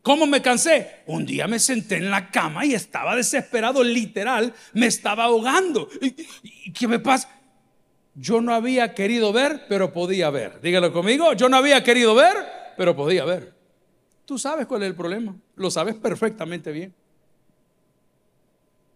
¿Cómo 0.02 0.26
me 0.26 0.42
cansé? 0.42 1.02
Un 1.06 1.26
día 1.26 1.48
me 1.48 1.60
senté 1.60 1.98
en 1.98 2.10
la 2.10 2.32
cama 2.32 2.66
y 2.66 2.74
estaba 2.74 3.16
desesperado, 3.16 3.84
literal, 3.84 4.54
me 4.74 4.88
estaba 4.88 5.26
ahogando. 5.26 5.90
¿Y, 6.02 6.72
qué 6.74 6.88
me 6.88 7.00
pasa? 7.00 7.30
Yo 8.16 8.42
no 8.42 8.54
había 8.54 8.94
querido 8.94 9.32
ver, 9.32 9.66
pero 9.70 9.94
podía 9.94 10.30
ver. 10.32 10.60
Dígalo 10.62 10.92
conmigo, 10.92 11.34
yo 11.34 11.50
no 11.50 11.58
había 11.58 11.84
querido 11.84 12.16
ver, 12.16 12.36
pero 12.78 12.96
podía 12.96 13.26
ver. 13.26 13.54
Tú 14.26 14.40
sabes 14.40 14.66
cuál 14.66 14.84
es 14.84 14.90
el 14.90 14.96
problema, 14.96 15.36
lo 15.56 15.70
sabes 15.70 15.96
perfectamente 15.96 16.72
bien. 16.72 16.94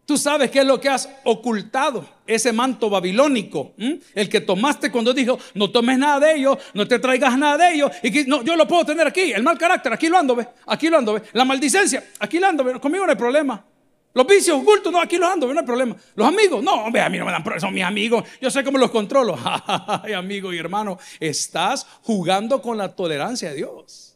Tú 0.06 0.20
sabes 0.20 0.52
qué 0.52 0.60
es 0.60 0.66
lo 0.66 0.80
que 0.80 0.88
has 0.88 1.10
ocultado, 1.24 2.06
ese 2.28 2.54
manto 2.54 2.92
babilónico, 2.92 3.74
el 4.14 4.30
que 4.30 4.40
tomaste 4.40 4.92
cuando 4.92 5.16
dijo, 5.16 5.40
no 5.56 5.72
tomes 5.72 5.98
nada 5.98 6.28
de 6.28 6.36
ellos, 6.36 6.60
no 6.76 6.88
te 6.88 7.00
traigas 7.00 7.36
nada 7.40 7.58
de 7.58 7.74
ellos, 7.74 7.92
y 8.04 8.12
que, 8.12 8.26
no, 8.26 8.44
yo 8.44 8.56
lo 8.56 8.68
puedo 8.68 8.86
tener 8.86 9.08
aquí, 9.08 9.32
el 9.32 9.42
mal 9.42 9.58
carácter, 9.58 9.92
aquí 9.92 10.08
lo 10.08 10.20
ando, 10.20 10.36
ve, 10.36 10.48
aquí 10.68 10.90
lo 10.90 11.00
ando, 11.00 11.14
ve, 11.16 11.24
la 11.34 11.44
maldicencia, 11.44 12.04
aquí 12.20 12.38
lo 12.38 12.46
ando, 12.46 12.80
conmigo 12.80 13.04
no 13.04 13.12
hay 13.12 13.18
problema. 13.18 13.66
Los 14.14 14.28
vicios 14.28 14.62
ocultos, 14.62 14.94
no, 14.94 15.02
aquí 15.02 15.18
los 15.18 15.30
ando, 15.30 15.52
no 15.52 15.60
hay 15.60 15.66
problema. 15.66 15.96
Los 16.16 16.28
amigos, 16.28 16.64
no, 16.64 16.86
hombre, 16.86 17.02
a 17.02 17.10
mí 17.10 17.18
no 17.18 17.26
me 17.26 17.32
dan 17.32 17.44
problema, 17.44 17.62
son 17.62 17.74
mis 17.74 17.84
amigos, 17.84 18.24
yo 18.40 18.52
sé 18.52 18.64
cómo 18.64 18.78
los 18.78 18.92
controlo. 18.92 19.38
Ay, 20.04 20.14
amigo 20.14 20.54
y 20.54 20.60
hermano, 20.60 21.00
estás 21.20 21.86
jugando 22.04 22.62
con 22.62 22.78
la 22.78 22.96
tolerancia 22.96 23.50
de 23.50 23.56
Dios. 23.56 24.16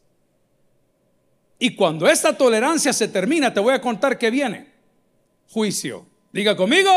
Y 1.58 1.74
cuando 1.74 2.08
esta 2.08 2.34
tolerancia 2.34 2.92
se 2.92 3.08
termina, 3.08 3.52
te 3.52 3.58
voy 3.58 3.74
a 3.74 3.80
contar 3.80 4.16
qué 4.16 4.30
viene 4.30 4.69
juicio. 5.50 6.06
Diga 6.32 6.56
conmigo, 6.56 6.90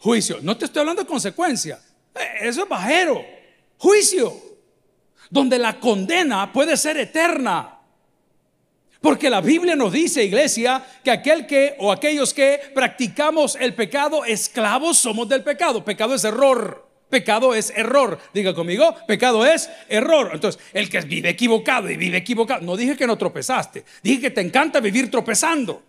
juicio. 0.00 0.38
No 0.42 0.56
te 0.56 0.66
estoy 0.66 0.80
hablando 0.80 1.02
de 1.02 1.08
consecuencia. 1.08 1.80
Eh, 2.14 2.48
eso 2.48 2.62
es 2.62 2.68
bajero. 2.68 3.24
Juicio. 3.78 4.32
Donde 5.30 5.58
la 5.58 5.80
condena 5.80 6.52
puede 6.52 6.76
ser 6.76 6.96
eterna. 6.98 7.72
Porque 9.00 9.30
la 9.30 9.40
Biblia 9.40 9.76
nos 9.76 9.92
dice, 9.92 10.24
iglesia, 10.24 10.84
que 11.02 11.10
aquel 11.10 11.46
que 11.46 11.76
o 11.78 11.92
aquellos 11.92 12.32
que 12.34 12.60
practicamos 12.74 13.56
el 13.60 13.74
pecado, 13.74 14.24
esclavos 14.24 14.98
somos 14.98 15.28
del 15.28 15.42
pecado. 15.42 15.84
Pecado 15.84 16.14
es 16.14 16.24
error. 16.24 16.86
Pecado 17.08 17.54
es 17.54 17.70
error. 17.70 18.18
Diga 18.34 18.54
conmigo, 18.54 18.94
pecado 19.06 19.46
es 19.46 19.70
error. 19.88 20.30
Entonces, 20.32 20.60
el 20.72 20.90
que 20.90 21.00
vive 21.02 21.30
equivocado 21.30 21.88
y 21.88 21.96
vive 21.96 22.18
equivocado, 22.18 22.62
no 22.62 22.76
dije 22.76 22.96
que 22.96 23.06
no 23.06 23.16
tropezaste, 23.16 23.84
dije 24.02 24.22
que 24.22 24.30
te 24.30 24.40
encanta 24.40 24.80
vivir 24.80 25.10
tropezando 25.10 25.82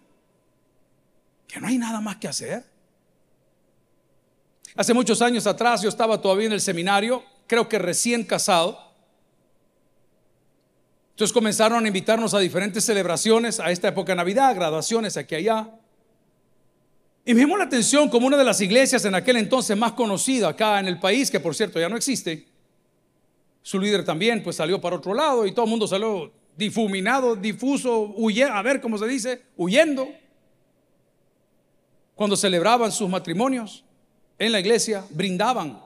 no 1.59 1.67
hay 1.67 1.77
nada 1.77 2.01
más 2.01 2.17
que 2.17 2.27
hacer. 2.27 2.63
Hace 4.75 4.93
muchos 4.93 5.21
años 5.21 5.47
atrás 5.47 5.81
yo 5.81 5.89
estaba 5.89 6.21
todavía 6.21 6.45
en 6.45 6.53
el 6.53 6.61
seminario, 6.61 7.23
creo 7.47 7.67
que 7.67 7.79
recién 7.79 8.23
casado. 8.23 8.79
Entonces 11.11 11.33
comenzaron 11.33 11.83
a 11.83 11.87
invitarnos 11.87 12.35
a 12.35 12.39
diferentes 12.39 12.85
celebraciones, 12.85 13.59
a 13.59 13.71
esta 13.71 13.87
época 13.87 14.11
de 14.11 14.17
Navidad, 14.17 14.53
graduaciones 14.53 15.17
aquí 15.17 15.33
y 15.33 15.37
allá. 15.39 15.71
Y 17.25 17.33
me 17.33 17.41
llamó 17.41 17.57
la 17.57 17.63
atención 17.63 18.07
como 18.07 18.27
una 18.27 18.37
de 18.37 18.43
las 18.43 18.61
iglesias 18.61 19.03
en 19.03 19.15
aquel 19.15 19.37
entonces 19.37 19.75
más 19.75 19.93
conocida 19.93 20.49
acá 20.49 20.79
en 20.79 20.87
el 20.87 20.99
país, 20.99 21.31
que 21.31 21.39
por 21.39 21.55
cierto 21.55 21.79
ya 21.79 21.89
no 21.89 21.97
existe. 21.97 22.47
Su 23.63 23.79
líder 23.79 24.05
también 24.05 24.43
pues 24.43 24.57
salió 24.57 24.79
para 24.79 24.95
otro 24.95 25.13
lado 25.13 25.45
y 25.47 25.53
todo 25.53 25.65
el 25.65 25.71
mundo 25.71 25.87
salió 25.87 26.31
difuminado, 26.55 27.35
difuso, 27.35 28.13
huyendo, 28.15 28.53
a 28.53 28.61
ver 28.61 28.79
cómo 28.79 28.97
se 28.97 29.07
dice, 29.07 29.41
huyendo 29.57 30.07
cuando 32.17 32.35
celebraban 32.35 32.91
sus 32.91 33.07
matrimonios 33.07 33.85
en 34.39 34.51
la 34.51 34.59
iglesia, 34.59 35.05
brindaban. 35.11 35.79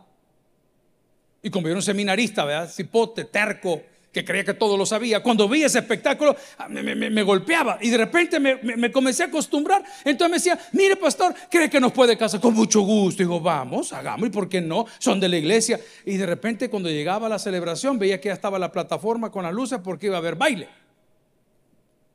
Y 1.44 1.50
como 1.50 1.68
yo 1.68 1.72
era 1.72 1.80
un 1.80 1.84
seminarista, 1.84 2.46
¿verdad? 2.46 2.72
Cipote, 2.72 3.26
terco, 3.26 3.82
que 4.14 4.24
creía 4.24 4.46
que 4.46 4.54
todo 4.54 4.78
lo 4.78 4.86
sabía, 4.86 5.22
cuando 5.22 5.50
vi 5.50 5.64
ese 5.64 5.80
espectáculo 5.80 6.36
ah, 6.58 6.70
me, 6.70 7.24
golpeaba 7.24 7.80
y 7.82 7.90
de 7.90 7.98
repente 7.98 8.40
me, 8.40 8.92
comencé 8.94 9.24
a 9.24 9.26
acostumbrar. 9.26 9.84
Entonces 10.06 10.30
me 10.30 10.38
decía, 10.38 10.70
mire 10.72 10.96
pastor, 10.96 11.36
¿cree 11.50 11.70
que 11.70 11.82
nos 11.82 11.92
puede 11.92 12.18
casar? 12.18 12.40
Con 12.40 12.54
mucho 12.54 12.80
gusto. 12.80 13.22
Digo, 13.22 13.42
vamos, 13.42 13.92
hagamos, 13.92 14.30
¿y 14.30 14.32
por 14.32 14.48
qué 14.48 14.62
no? 14.62 14.86
Son 15.00 15.20
de 15.20 15.28
la 15.28 15.36
iglesia. 15.36 15.82
Y 16.06 16.16
de 16.16 16.26
repente 16.26 16.70
cuando 16.70 16.90
llegaba 16.90 17.28
la 17.28 17.40
celebración 17.40 18.00
veía 18.00 18.22
que 18.22 18.30
ya 18.30 18.34
estaba 18.34 18.58
la 18.58 18.72
plataforma 18.72 19.30
con 19.30 19.44
las 19.44 19.54
luces 19.54 19.80
porque 19.84 20.06
iba 20.06 20.16
a 20.16 20.20
haber 20.20 20.36
baile. 20.36 20.70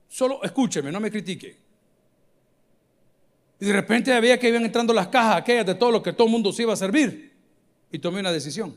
Solo 0.08 0.42
escúcheme, 0.42 0.90
no 0.90 1.00
me 1.00 1.11
critique. 1.11 1.65
Y 3.58 3.66
de 3.66 3.72
repente 3.72 4.12
había 4.12 4.38
que 4.38 4.48
iban 4.48 4.64
entrando 4.64 4.92
las 4.92 5.08
cajas 5.08 5.36
aquellas 5.36 5.66
de 5.66 5.75
todo 5.75 5.90
lo 5.90 6.02
que 6.02 6.12
todo 6.12 6.26
el 6.26 6.32
mundo 6.32 6.52
se 6.52 6.62
iba 6.62 6.72
a 6.72 6.76
servir. 6.76 7.32
Y 7.90 7.98
tomé 7.98 8.20
una 8.20 8.32
decisión. 8.32 8.76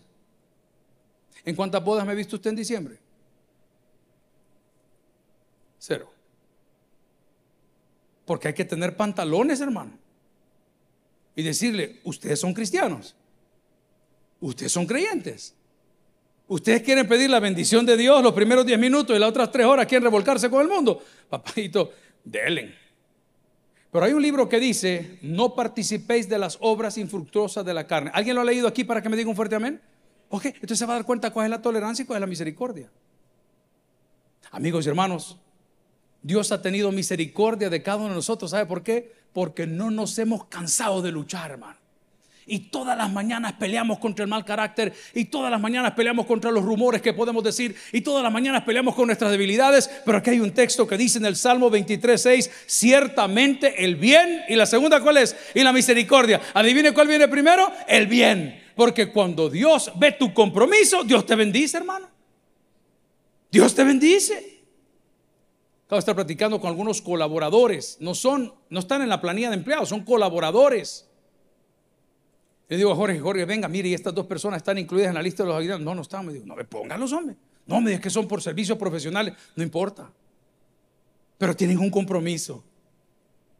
¿En 1.43 1.55
cuántas 1.55 1.83
bodas 1.83 2.05
me 2.05 2.11
ha 2.11 2.15
visto 2.15 2.35
usted 2.35 2.51
en 2.51 2.55
diciembre? 2.55 2.97
Cero. 5.77 6.09
Porque 8.25 8.49
hay 8.49 8.53
que 8.53 8.65
tener 8.65 8.95
pantalones, 8.95 9.59
hermano. 9.59 9.97
Y 11.35 11.43
decirle, 11.43 11.99
ustedes 12.03 12.39
son 12.39 12.53
cristianos. 12.53 13.15
Ustedes 14.39 14.71
son 14.71 14.85
creyentes. 14.85 15.55
Ustedes 16.47 16.81
quieren 16.81 17.07
pedir 17.07 17.29
la 17.29 17.39
bendición 17.39 17.85
de 17.85 17.95
Dios 17.97 18.23
los 18.23 18.33
primeros 18.33 18.65
10 18.65 18.79
minutos 18.79 19.15
y 19.15 19.19
las 19.19 19.29
otras 19.29 19.51
3 19.51 19.65
horas 19.65 19.85
quieren 19.85 20.03
revolcarse 20.03 20.49
con 20.49 20.61
el 20.61 20.67
mundo. 20.67 21.03
Papito, 21.29 21.91
delen. 22.23 22.78
Pero 23.91 24.05
hay 24.05 24.13
un 24.13 24.21
libro 24.21 24.47
que 24.47 24.59
dice, 24.59 25.17
no 25.21 25.55
participéis 25.55 26.29
de 26.29 26.37
las 26.37 26.57
obras 26.61 26.97
infructuosas 26.97 27.65
de 27.65 27.73
la 27.73 27.87
carne. 27.87 28.11
¿Alguien 28.13 28.35
lo 28.35 28.41
ha 28.41 28.45
leído 28.45 28.67
aquí 28.67 28.83
para 28.83 29.01
que 29.01 29.09
me 29.09 29.17
diga 29.17 29.29
un 29.29 29.35
fuerte 29.35 29.55
amén? 29.55 29.81
Ok, 30.29 30.45
entonces 30.45 30.77
se 30.77 30.85
va 30.85 30.93
a 30.93 30.97
dar 30.97 31.05
cuenta 31.05 31.31
cuál 31.31 31.45
es 31.45 31.49
la 31.49 31.61
tolerancia 31.61 32.03
y 32.03 32.05
cuál 32.05 32.17
es 32.17 32.21
la 32.21 32.27
misericordia. 32.27 32.91
Amigos 34.51 34.85
y 34.85 34.89
hermanos, 34.89 35.37
Dios 36.21 36.51
ha 36.51 36.61
tenido 36.61 36.91
misericordia 36.91 37.69
de 37.69 37.81
cada 37.81 37.97
uno 37.97 38.09
de 38.09 38.15
nosotros. 38.15 38.51
¿Sabe 38.51 38.67
por 38.67 38.83
qué? 38.83 39.11
Porque 39.33 39.65
no 39.65 39.89
nos 39.89 40.17
hemos 40.19 40.45
cansado 40.45 41.01
de 41.01 41.11
luchar, 41.11 41.51
hermano 41.51 41.79
y 42.49 42.59
todas 42.59 42.97
las 42.97 43.11
mañanas 43.11 43.53
peleamos 43.53 43.99
contra 43.99 44.23
el 44.23 44.29
mal 44.29 44.43
carácter 44.43 44.93
y 45.13 45.25
todas 45.25 45.51
las 45.51 45.61
mañanas 45.61 45.93
peleamos 45.93 46.25
contra 46.25 46.51
los 46.51 46.63
rumores 46.63 47.01
que 47.01 47.13
podemos 47.13 47.43
decir 47.43 47.75
y 47.93 48.01
todas 48.01 48.23
las 48.23 48.33
mañanas 48.33 48.63
peleamos 48.63 48.95
con 48.95 49.05
nuestras 49.05 49.31
debilidades, 49.31 49.89
pero 50.05 50.17
aquí 50.17 50.31
hay 50.31 50.39
un 50.39 50.51
texto 50.51 50.87
que 50.87 50.97
dice 50.97 51.19
en 51.19 51.25
el 51.25 51.35
Salmo 51.35 51.69
23:6, 51.69 52.49
ciertamente 52.65 53.85
el 53.85 53.95
bien 53.95 54.41
y 54.49 54.55
la 54.55 54.65
segunda 54.65 55.01
cuál 55.01 55.17
es? 55.17 55.35
Y 55.53 55.63
la 55.63 55.71
misericordia. 55.71 56.41
Adivine 56.53 56.93
cuál 56.93 57.07
viene 57.07 57.27
primero? 57.27 57.71
El 57.87 58.07
bien, 58.07 58.59
porque 58.75 59.11
cuando 59.11 59.49
Dios 59.49 59.91
ve 59.95 60.13
tu 60.13 60.33
compromiso, 60.33 61.03
Dios 61.03 61.25
te 61.25 61.35
bendice, 61.35 61.77
hermano. 61.77 62.07
Dios 63.51 63.73
te 63.75 63.83
bendice. 63.83 64.59
Acabo 65.85 65.97
de 65.97 65.99
estar 65.99 66.15
platicando 66.15 66.59
con 66.61 66.69
algunos 66.69 67.01
colaboradores, 67.01 67.97
no 67.99 68.13
son 68.13 68.53
no 68.69 68.79
están 68.79 69.01
en 69.01 69.09
la 69.09 69.21
planilla 69.21 69.49
de 69.49 69.55
empleados, 69.55 69.89
son 69.89 70.03
colaboradores. 70.03 71.08
Le 72.69 72.77
digo 72.77 72.91
a 72.91 72.95
Jorge, 72.95 73.19
Jorge, 73.19 73.45
venga, 73.45 73.67
mire, 73.67 73.89
y 73.89 73.95
estas 73.95 74.13
dos 74.13 74.27
personas 74.27 74.57
están 74.57 74.77
incluidas 74.77 75.09
en 75.09 75.15
la 75.15 75.23
lista 75.23 75.41
de 75.41 75.49
los 75.49 75.57
ayudantes. 75.57 75.83
No, 75.83 75.95
no 75.95 76.03
están. 76.03 76.23
Me 76.25 76.33
digo, 76.33 76.45
no, 76.45 76.55
me 76.55 76.65
pongan 76.65 76.99
los 76.99 77.11
hombres. 77.11 77.35
No, 77.65 77.81
me 77.81 77.89
digas 77.89 78.03
que 78.03 78.11
son 78.11 78.27
por 78.27 78.43
servicios 78.43 78.77
profesionales. 78.77 79.33
No 79.55 79.63
importa. 79.63 80.07
Pero 81.39 81.55
tienen 81.55 81.79
un 81.79 81.89
compromiso. 81.89 82.63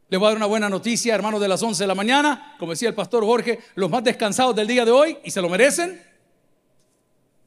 Le 0.08 0.16
voy 0.16 0.26
a 0.26 0.30
dar 0.30 0.36
una 0.36 0.46
buena 0.46 0.68
noticia, 0.68 1.12
hermanos, 1.12 1.40
de 1.40 1.48
las 1.48 1.60
11 1.60 1.82
de 1.82 1.86
la 1.88 1.94
mañana. 1.96 2.54
Como 2.58 2.70
decía 2.70 2.88
el 2.88 2.94
pastor 2.94 3.24
Jorge, 3.24 3.58
los 3.74 3.90
más 3.90 4.04
descansados 4.04 4.54
del 4.54 4.68
día 4.68 4.84
de 4.84 4.92
hoy, 4.92 5.18
y 5.24 5.30
se 5.32 5.42
lo 5.42 5.48
merecen. 5.48 6.00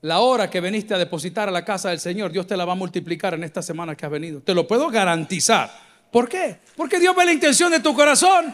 La 0.01 0.19
hora 0.19 0.49
que 0.49 0.59
veniste 0.59 0.93
a 0.93 0.97
depositar 0.97 1.47
a 1.47 1.51
la 1.51 1.63
casa 1.63 1.89
del 1.89 1.99
Señor, 2.01 2.33
Dios 2.33 2.45
te 2.45 2.57
la 2.57 2.65
va 2.65 2.73
a 2.73 2.75
multiplicar 2.75 3.35
en 3.35 3.43
esta 3.45 3.61
semana 3.61 3.95
que 3.95 4.05
has 4.05 4.11
venido. 4.11 4.41
Te 4.41 4.53
lo 4.53 4.67
puedo 4.67 4.89
garantizar. 4.89 5.71
¿Por 6.11 6.27
qué? 6.27 6.59
Porque 6.75 6.99
Dios 6.99 7.15
ve 7.15 7.23
la 7.23 7.31
intención 7.31 7.71
de 7.71 7.79
tu 7.79 7.93
corazón. 7.93 8.53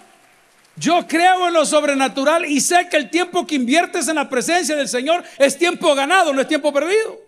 Yo 0.79 1.05
creo 1.05 1.47
en 1.47 1.53
lo 1.53 1.65
sobrenatural 1.65 2.45
y 2.45 2.61
sé 2.61 2.87
que 2.89 2.95
el 2.95 3.09
tiempo 3.09 3.45
que 3.45 3.55
inviertes 3.55 4.07
en 4.07 4.15
la 4.15 4.29
presencia 4.29 4.77
del 4.77 4.87
Señor 4.87 5.23
es 5.37 5.57
tiempo 5.57 5.93
ganado, 5.93 6.31
no 6.31 6.39
es 6.39 6.47
tiempo 6.47 6.71
perdido. 6.71 7.19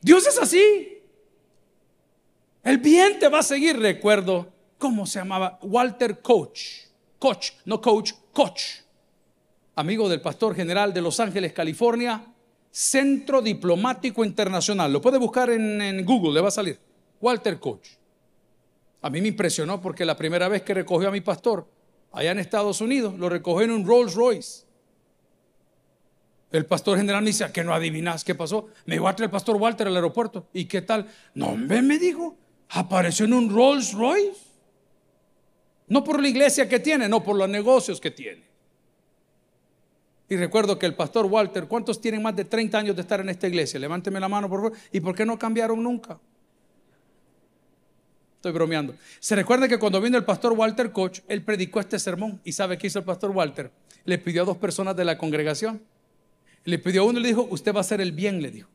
Dios 0.00 0.24
es 0.24 0.38
así. 0.38 1.02
El 2.62 2.78
bien 2.78 3.18
te 3.18 3.28
va 3.28 3.40
a 3.40 3.42
seguir, 3.42 3.80
recuerdo, 3.80 4.52
¿cómo 4.78 5.04
se 5.04 5.18
llamaba? 5.18 5.58
Walter 5.62 6.20
Coach. 6.20 6.60
Coach, 7.18 7.50
no 7.64 7.80
coach, 7.80 8.12
coach. 8.32 8.62
Amigo 9.74 10.08
del 10.08 10.20
pastor 10.20 10.54
general 10.54 10.94
de 10.94 11.02
Los 11.02 11.18
Ángeles, 11.18 11.52
California, 11.52 12.24
Centro 12.70 13.42
Diplomático 13.42 14.24
Internacional. 14.24 14.92
Lo 14.92 15.00
puede 15.00 15.18
buscar 15.18 15.50
en, 15.50 16.04
Google, 16.04 16.34
le 16.34 16.40
va 16.40 16.48
a 16.48 16.52
salir. 16.52 16.78
Walter 17.20 17.58
Coach. 17.58 17.88
A 19.02 19.10
mí 19.10 19.20
me 19.20 19.28
impresionó 19.28 19.80
porque 19.80 20.04
la 20.04 20.16
primera 20.16 20.48
vez 20.48 20.62
que 20.62 20.74
recogió 20.74 21.08
a 21.08 21.12
mi 21.12 21.20
pastor, 21.20 21.66
allá 22.16 22.32
en 22.32 22.38
Estados 22.38 22.80
Unidos, 22.80 23.18
lo 23.18 23.28
recogió 23.28 23.62
en 23.66 23.70
un 23.70 23.86
Rolls 23.86 24.14
Royce. 24.14 24.64
El 26.50 26.64
pastor 26.64 26.96
general 26.96 27.22
me 27.22 27.28
dice, 27.28 27.44
que 27.52 27.62
no 27.62 27.74
adivinas 27.74 28.24
qué 28.24 28.34
pasó? 28.34 28.68
Me 28.86 28.98
va 28.98 29.10
a 29.10 29.16
traer 29.16 29.28
el 29.28 29.32
pastor 29.32 29.56
Walter 29.56 29.86
al 29.86 29.96
aeropuerto. 29.96 30.46
¿Y 30.54 30.64
qué 30.64 30.80
tal? 30.80 31.06
No, 31.34 31.54
me, 31.54 31.82
me 31.82 31.98
dijo, 31.98 32.34
apareció 32.70 33.26
en 33.26 33.34
un 33.34 33.54
Rolls 33.54 33.92
Royce. 33.92 34.40
No 35.88 36.02
por 36.02 36.22
la 36.22 36.28
iglesia 36.28 36.66
que 36.66 36.80
tiene, 36.80 37.06
no 37.06 37.22
por 37.22 37.36
los 37.36 37.50
negocios 37.50 38.00
que 38.00 38.10
tiene. 38.10 38.44
Y 40.30 40.36
recuerdo 40.36 40.78
que 40.78 40.86
el 40.86 40.94
pastor 40.94 41.26
Walter, 41.26 41.68
¿cuántos 41.68 42.00
tienen 42.00 42.22
más 42.22 42.34
de 42.34 42.46
30 42.46 42.78
años 42.78 42.96
de 42.96 43.02
estar 43.02 43.20
en 43.20 43.28
esta 43.28 43.46
iglesia? 43.46 43.78
Levánteme 43.78 44.18
la 44.18 44.28
mano, 44.28 44.48
por 44.48 44.62
favor. 44.62 44.78
¿Y 44.90 45.00
por 45.00 45.14
qué 45.14 45.26
no 45.26 45.38
cambiaron 45.38 45.82
nunca? 45.82 46.18
Estoy 48.46 48.54
bromeando. 48.54 48.94
Se 49.18 49.34
recuerda 49.34 49.66
que 49.66 49.76
cuando 49.76 50.00
vino 50.00 50.16
el 50.16 50.24
pastor 50.24 50.52
Walter 50.52 50.92
Koch, 50.92 51.18
él 51.26 51.42
predicó 51.42 51.80
este 51.80 51.98
sermón. 51.98 52.40
¿Y 52.44 52.52
sabe 52.52 52.78
qué 52.78 52.86
hizo 52.86 53.00
el 53.00 53.04
pastor 53.04 53.32
Walter? 53.32 53.72
Le 54.04 54.18
pidió 54.18 54.42
a 54.42 54.44
dos 54.44 54.56
personas 54.56 54.94
de 54.94 55.04
la 55.04 55.18
congregación. 55.18 55.82
Le 56.62 56.78
pidió 56.78 57.02
a 57.02 57.06
uno 57.06 57.18
y 57.18 57.22
le 57.22 57.28
dijo, 57.30 57.48
usted 57.50 57.74
va 57.74 57.78
a 57.78 57.80
hacer 57.80 58.00
el 58.00 58.12
bien, 58.12 58.40
le 58.40 58.52
dijo. 58.52 58.68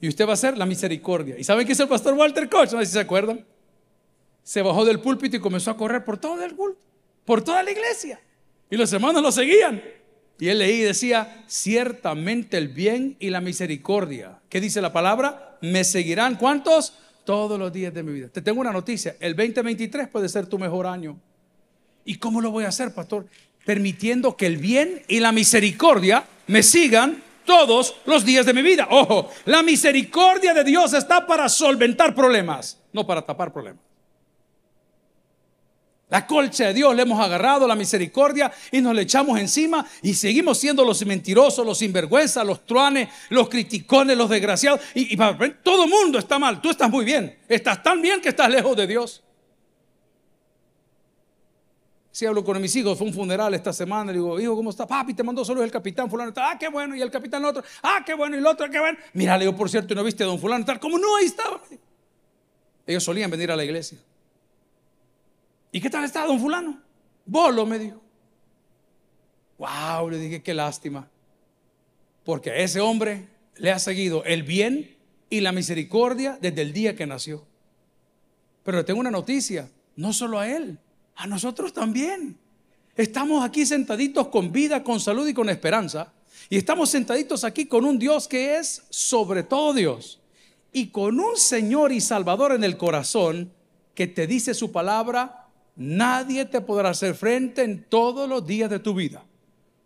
Y 0.00 0.08
usted 0.08 0.24
va 0.24 0.30
a 0.30 0.34
hacer 0.34 0.56
la 0.56 0.64
misericordia. 0.64 1.38
¿Y 1.38 1.44
saben 1.44 1.66
qué 1.66 1.72
hizo 1.72 1.82
el 1.82 1.88
pastor 1.90 2.14
Walter 2.14 2.48
Koch? 2.48 2.72
No 2.72 2.78
sé 2.78 2.86
si 2.86 2.92
se 2.92 3.00
acuerdan. 3.00 3.44
Se 4.42 4.62
bajó 4.62 4.86
del 4.86 5.00
púlpito 5.00 5.36
y 5.36 5.40
comenzó 5.40 5.70
a 5.70 5.76
correr 5.76 6.02
por 6.02 6.16
todo 6.16 6.42
el 6.42 6.56
culto, 6.56 6.80
por 7.26 7.44
toda 7.44 7.62
la 7.62 7.70
iglesia. 7.70 8.18
Y 8.70 8.78
los 8.78 8.90
hermanos 8.90 9.22
lo 9.22 9.30
seguían. 9.30 9.82
Y 10.38 10.48
él 10.48 10.60
leía 10.60 10.76
y 10.76 10.82
decía, 10.84 11.44
ciertamente 11.46 12.56
el 12.56 12.68
bien 12.68 13.16
y 13.18 13.28
la 13.28 13.42
misericordia. 13.42 14.40
¿Qué 14.48 14.62
dice 14.62 14.80
la 14.80 14.94
palabra? 14.94 15.58
Me 15.60 15.84
seguirán. 15.84 16.36
¿Cuántos? 16.36 16.94
Todos 17.28 17.58
los 17.58 17.70
días 17.70 17.92
de 17.92 18.02
mi 18.02 18.14
vida. 18.14 18.28
Te 18.28 18.40
tengo 18.40 18.58
una 18.62 18.72
noticia. 18.72 19.14
El 19.20 19.36
2023 19.36 20.08
puede 20.08 20.30
ser 20.30 20.46
tu 20.46 20.58
mejor 20.58 20.86
año. 20.86 21.20
¿Y 22.06 22.14
cómo 22.14 22.40
lo 22.40 22.50
voy 22.50 22.64
a 22.64 22.68
hacer, 22.68 22.94
pastor? 22.94 23.26
Permitiendo 23.66 24.34
que 24.34 24.46
el 24.46 24.56
bien 24.56 25.02
y 25.08 25.20
la 25.20 25.30
misericordia 25.30 26.24
me 26.46 26.62
sigan 26.62 27.22
todos 27.44 27.96
los 28.06 28.24
días 28.24 28.46
de 28.46 28.54
mi 28.54 28.62
vida. 28.62 28.88
Ojo, 28.90 29.30
la 29.44 29.62
misericordia 29.62 30.54
de 30.54 30.64
Dios 30.64 30.94
está 30.94 31.26
para 31.26 31.50
solventar 31.50 32.14
problemas, 32.14 32.78
no 32.94 33.06
para 33.06 33.20
tapar 33.20 33.52
problemas. 33.52 33.82
La 36.10 36.26
colcha 36.26 36.68
de 36.68 36.74
Dios 36.74 36.96
le 36.96 37.02
hemos 37.02 37.20
agarrado, 37.20 37.68
la 37.68 37.74
misericordia, 37.74 38.50
y 38.72 38.80
nos 38.80 38.94
le 38.94 39.02
echamos 39.02 39.38
encima 39.38 39.86
y 40.00 40.14
seguimos 40.14 40.56
siendo 40.58 40.82
los 40.82 41.04
mentirosos, 41.04 41.66
los 41.66 41.78
sinvergüenzas, 41.78 42.46
los 42.46 42.64
truanes, 42.64 43.10
los 43.28 43.48
criticones, 43.50 44.16
los 44.16 44.30
desgraciados. 44.30 44.80
Y, 44.94 45.16
todo 45.62 45.84
el 45.84 45.90
mundo 45.90 46.18
está 46.18 46.38
mal. 46.38 46.62
Tú 46.62 46.70
estás 46.70 46.88
muy 46.88 47.04
bien. 47.04 47.38
Estás 47.46 47.82
tan 47.82 48.00
bien 48.00 48.22
que 48.22 48.30
estás 48.30 48.48
lejos 48.48 48.74
de 48.74 48.86
Dios. 48.86 49.22
Si 52.10 52.24
hablo 52.24 52.42
con 52.42 52.60
mis 52.60 52.74
hijos, 52.74 52.96
fue 52.96 53.06
un 53.06 53.12
funeral 53.12 53.52
esta 53.54 53.72
semana, 53.72 54.10
le 54.10 54.18
digo, 54.18 54.40
hijo, 54.40 54.56
¿cómo 54.56 54.70
está? 54.70 54.86
Papi, 54.86 55.14
te 55.14 55.22
mandó 55.22 55.44
solo 55.44 55.62
el 55.62 55.70
capitán 55.70 56.10
fulano, 56.10 56.32
ah, 56.36 56.56
qué 56.58 56.68
bueno, 56.68 56.96
y 56.96 57.00
el 57.00 57.12
capitán 57.12 57.44
otro, 57.44 57.62
ah, 57.82 58.02
qué 58.04 58.14
bueno, 58.14 58.34
y 58.34 58.40
el 58.40 58.46
otro, 58.46 58.68
qué 58.68 58.80
bueno. 58.80 58.98
Mira, 59.12 59.38
le 59.38 59.44
digo, 59.44 59.56
por 59.56 59.70
cierto, 59.70 59.94
¿no 59.94 60.02
viste 60.02 60.24
a 60.24 60.26
don 60.26 60.40
fulano 60.40 60.64
tal? 60.64 60.80
¿Cómo 60.80 60.98
no? 60.98 61.16
Ahí 61.16 61.26
estaba. 61.26 61.60
Ellos 62.86 63.04
solían 63.04 63.30
venir 63.30 63.52
a 63.52 63.56
la 63.56 63.64
iglesia. 63.64 63.98
¿Y 65.70 65.80
qué 65.80 65.90
tal 65.90 66.04
está 66.04 66.26
don 66.26 66.40
fulano? 66.40 66.80
Bolo, 67.26 67.66
me 67.66 67.78
dijo. 67.78 68.00
Wow, 69.58 70.10
le 70.10 70.18
dije, 70.18 70.42
qué 70.42 70.54
lástima. 70.54 71.08
Porque 72.24 72.50
a 72.50 72.56
ese 72.56 72.80
hombre 72.80 73.28
le 73.56 73.70
ha 73.70 73.78
seguido 73.78 74.24
el 74.24 74.42
bien 74.44 74.96
y 75.30 75.40
la 75.40 75.52
misericordia 75.52 76.38
desde 76.40 76.62
el 76.62 76.72
día 76.72 76.96
que 76.96 77.06
nació. 77.06 77.44
Pero 78.62 78.84
tengo 78.84 79.00
una 79.00 79.10
noticia, 79.10 79.68
no 79.96 80.12
solo 80.12 80.38
a 80.38 80.48
él, 80.48 80.78
a 81.16 81.26
nosotros 81.26 81.72
también. 81.72 82.38
Estamos 82.96 83.44
aquí 83.44 83.66
sentaditos 83.66 84.28
con 84.28 84.52
vida, 84.52 84.82
con 84.82 85.00
salud 85.00 85.26
y 85.26 85.34
con 85.34 85.48
esperanza. 85.48 86.12
Y 86.48 86.56
estamos 86.56 86.90
sentaditos 86.90 87.44
aquí 87.44 87.66
con 87.66 87.84
un 87.84 87.98
Dios 87.98 88.28
que 88.28 88.56
es 88.58 88.82
sobre 88.90 89.42
todo 89.42 89.74
Dios. 89.74 90.20
Y 90.72 90.88
con 90.88 91.18
un 91.18 91.36
Señor 91.36 91.92
y 91.92 92.00
Salvador 92.00 92.52
en 92.52 92.64
el 92.64 92.76
corazón 92.76 93.52
que 93.94 94.06
te 94.06 94.26
dice 94.26 94.54
su 94.54 94.70
palabra, 94.70 95.47
Nadie 95.78 96.44
te 96.44 96.60
podrá 96.60 96.90
hacer 96.90 97.14
frente 97.14 97.62
en 97.62 97.84
todos 97.84 98.28
los 98.28 98.44
días 98.44 98.68
de 98.68 98.80
tu 98.80 98.94
vida. 98.94 99.24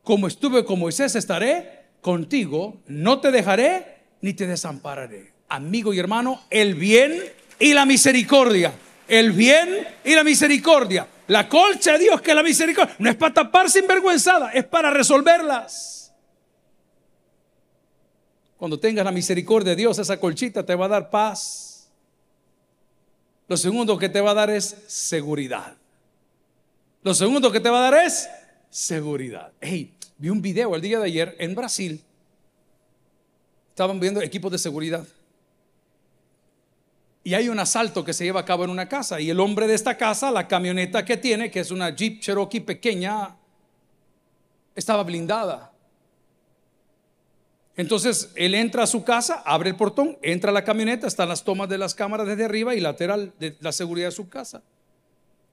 Como 0.03 0.27
estuve 0.27 0.65
con 0.65 0.79
Moisés, 0.79 1.15
estaré 1.17 1.83
contigo, 2.01 2.81
no 2.87 3.21
te 3.21 3.31
dejaré 3.31 3.99
ni 4.23 4.33
te 4.33 4.47
desampararé. 4.47 5.35
Amigo 5.51 5.93
y 5.93 5.99
hermano, 5.99 6.41
el 6.49 6.77
bien 6.77 7.23
y 7.59 7.75
la 7.75 7.85
misericordia. 7.85 8.73
El 9.07 9.33
bien 9.33 9.87
y 10.03 10.15
la 10.15 10.25
misericordia. 10.25 11.07
La 11.27 11.47
colcha 11.47 11.93
de 11.93 11.99
Dios 11.99 12.23
que 12.23 12.35
la 12.35 12.43
misericordia. 12.43 12.97
No 12.99 13.11
es 13.11 13.17
para 13.17 13.35
tapar 13.35 13.69
sinvergüenzada, 13.69 14.51
es 14.53 14.65
para 14.65 14.91
resolverlas. 14.91 16.15
Cuando 18.57 18.81
tengas 18.81 19.05
la 19.05 19.13
misericordia 19.13 19.73
de 19.73 19.77
Dios, 19.77 19.99
esa 19.99 20.19
colchita 20.19 20.65
te 20.65 20.75
va 20.75 20.87
a 20.87 20.89
dar 20.89 21.11
paz. 21.11 21.91
Lo 23.47 23.59
segundo 23.59 23.99
que 23.99 24.09
te 24.09 24.23
va 24.23 24.31
a 24.31 24.35
dar 24.35 24.49
es 24.49 24.75
seguridad. 24.87 25.82
Lo 27.03 27.15
segundo 27.15 27.51
que 27.51 27.59
te 27.59 27.69
va 27.69 27.79
a 27.79 27.91
dar 27.91 28.07
es 28.07 28.31
seguridad. 28.71 29.53
Hey, 29.61 29.93
vi 30.19 30.29
un 30.29 30.41
video 30.41 30.77
el 30.77 30.81
día 30.81 31.01
de 31.01 31.07
ayer 31.07 31.37
en 31.41 31.55
Brasil. 31.55 32.01
Estaban 33.71 33.99
viendo 33.99 34.23
equipos 34.23 34.53
de 34.53 34.59
seguridad. 34.59 35.05
Y 37.25 37.35
hay 37.35 37.49
un 37.49 37.59
asalto 37.59 38.05
que 38.05 38.13
se 38.13 38.25
lleva 38.25 38.41
a 38.41 38.45
cabo 38.45 38.65
en 38.65 38.71
una 38.71 38.89
casa. 38.89 39.21
Y 39.21 39.31
el 39.31 39.41
hombre 39.41 39.67
de 39.67 39.75
esta 39.75 39.97
casa, 39.97 40.31
la 40.31 40.47
camioneta 40.47 41.05
que 41.05 41.17
tiene, 41.17 41.51
que 41.51 41.61
es 41.61 41.73
una 41.73 41.91
Jeep 41.91 42.21
Cherokee 42.21 42.61
pequeña, 42.61 43.35
estaba 44.77 45.03
blindada. 45.03 45.73
Entonces 47.77 48.31
él 48.37 48.55
entra 48.55 48.85
a 48.85 48.87
su 48.87 49.03
casa, 49.03 49.43
abre 49.45 49.71
el 49.71 49.77
portón, 49.77 50.19
entra 50.23 50.51
a 50.51 50.55
la 50.55 50.63
camioneta, 50.63 51.09
están 51.09 51.29
las 51.29 51.43
tomas 51.43 51.69
de 51.69 51.79
las 51.79 51.97
cámaras 51.97 52.29
desde 52.29 52.45
arriba 52.45 52.77
y 52.77 52.81
lateral 52.81 53.33
de 53.41 53.57
la 53.61 53.73
seguridad 53.73 54.09
de 54.09 54.13
su 54.13 54.29
casa 54.29 54.63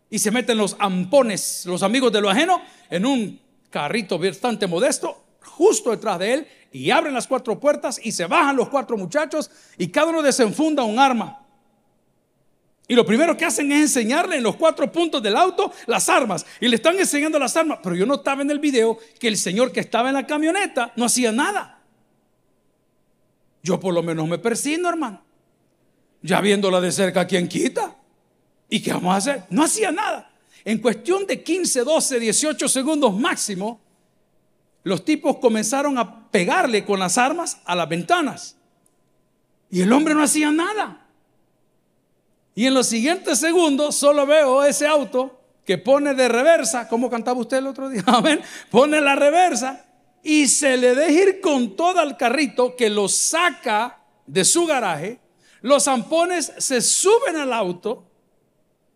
y 0.10 0.20
se 0.20 0.32
meten 0.32 0.58
los 0.58 0.76
ampones, 0.80 1.66
los 1.66 1.84
amigos 1.84 2.12
de 2.12 2.22
lo 2.22 2.30
ajeno, 2.30 2.62
en 2.90 3.06
un 3.06 3.40
carrito 3.70 4.18
bastante 4.18 4.68
modesto, 4.68 5.24
justo 5.42 5.92
detrás 5.92 6.20
de 6.20 6.34
él, 6.34 6.48
y 6.72 6.92
abren 6.92 7.14
las 7.14 7.28
cuatro 7.28 7.60
puertas 7.60 8.00
y 8.04 8.12
se 8.12 8.26
bajan 8.26 8.56
los 8.56 8.70
cuatro 8.70 8.98
muchachos 8.98 9.50
y 9.78 9.88
cada 9.88 10.08
uno 10.08 10.22
desenfunda 10.22 10.84
un 10.84 11.00
arma. 11.00 11.46
Y 12.88 12.96
lo 12.96 13.06
primero 13.06 13.38
que 13.38 13.46
hacen 13.46 13.72
es 13.72 13.82
enseñarle 13.82 14.38
en 14.38 14.44
los 14.44 14.56
cuatro 14.56 14.92
puntos 14.92 15.22
del 15.22 15.38
auto 15.38 15.72
las 15.86 16.10
armas. 16.10 16.44
Y 16.60 16.68
le 16.68 16.76
están 16.76 16.98
enseñando 16.98 17.38
las 17.38 17.56
armas. 17.56 17.78
Pero 17.84 17.96
yo 17.96 18.04
notaba 18.04 18.42
en 18.42 18.50
el 18.50 18.58
video 18.58 18.98
que 19.20 19.28
el 19.28 19.38
señor 19.38 19.72
que 19.72 19.80
estaba 19.80 20.10
en 20.10 20.16
la 20.16 20.26
camioneta 20.26 20.92
no 20.96 21.06
hacía 21.06 21.32
nada. 21.32 21.84
Yo 23.62 23.80
por 23.80 23.94
lo 23.94 24.02
menos 24.02 24.28
me 24.28 24.40
persino, 24.40 24.90
hermano. 24.90 25.22
Ya 26.24 26.42
viéndola 26.42 26.82
de 26.82 26.92
cerca, 26.92 27.28
¿quién 27.28 27.48
quita? 27.48 27.89
¿Y 28.70 28.82
qué 28.82 28.94
vamos 28.94 29.14
a 29.14 29.18
hacer? 29.18 29.44
No 29.50 29.64
hacía 29.64 29.92
nada. 29.92 30.32
En 30.64 30.78
cuestión 30.80 31.26
de 31.26 31.42
15, 31.42 31.84
12, 31.84 32.20
18 32.20 32.70
segundos 32.70 33.18
máximo, 33.18 33.80
los 34.84 35.04
tipos 35.04 35.38
comenzaron 35.38 35.98
a 35.98 36.30
pegarle 36.30 36.86
con 36.86 37.00
las 37.00 37.18
armas 37.18 37.60
a 37.66 37.76
las 37.76 37.90
ventanas. 37.90 38.56
Y 39.70 39.82
el 39.82 39.92
hombre 39.92 40.14
no 40.14 40.24
hacía 40.24 40.52
nada. 40.52 41.08
Y 42.56 42.66
en 42.66 42.74
los 42.74 42.88
siguientes 42.88 43.40
segundos 43.40 43.96
solo 43.96 44.26
veo 44.26 44.64
ese 44.64 44.88
auto 44.88 45.40
que 45.66 45.78
pone 45.78 46.14
de 46.14 46.28
reversa, 46.28 46.88
como 46.88 47.10
cantaba 47.10 47.40
usted 47.40 47.58
el 47.58 47.68
otro 47.68 47.90
día, 47.90 48.04
amén, 48.08 48.42
pone 48.72 49.00
la 49.00 49.16
reversa 49.16 49.86
y 50.24 50.48
se 50.48 50.78
le 50.78 50.96
deja 50.96 51.12
ir 51.12 51.42
con 51.42 51.76
todo 51.76 52.00
al 52.00 52.18
carrito 52.18 52.76
que 52.76 52.90
lo 52.90 53.08
saca 53.08 54.00
de 54.26 54.44
su 54.44 54.66
garaje. 54.66 55.20
Los 55.62 55.84
zampones 55.86 56.52
se 56.58 56.82
suben 56.82 57.36
al 57.36 57.54
auto 57.54 58.09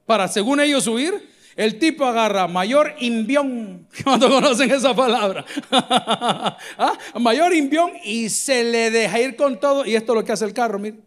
para, 0.06 0.28
según 0.28 0.60
ellos, 0.60 0.88
huir, 0.88 1.30
el 1.56 1.78
tipo 1.78 2.06
agarra 2.06 2.48
mayor 2.48 2.96
imbión, 3.00 3.88
cuando 4.04 4.30
conocen 4.30 4.72
esa 4.72 4.96
palabra, 4.96 5.46
¿Ah? 5.72 6.98
mayor 7.20 7.54
imbión 7.54 7.92
y 8.04 8.30
se 8.30 8.64
le 8.64 8.90
deja 8.92 9.20
ir 9.20 9.36
con 9.36 9.60
todo. 9.60 9.86
Y 9.86 9.96
esto 9.96 10.14
es 10.14 10.16
lo 10.20 10.26
que 10.26 10.32
hace 10.32 10.46
el 10.46 10.54
carro, 10.54 10.80
mire, 10.80 10.98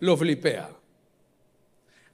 lo 0.00 0.16
flipea. 0.16 0.70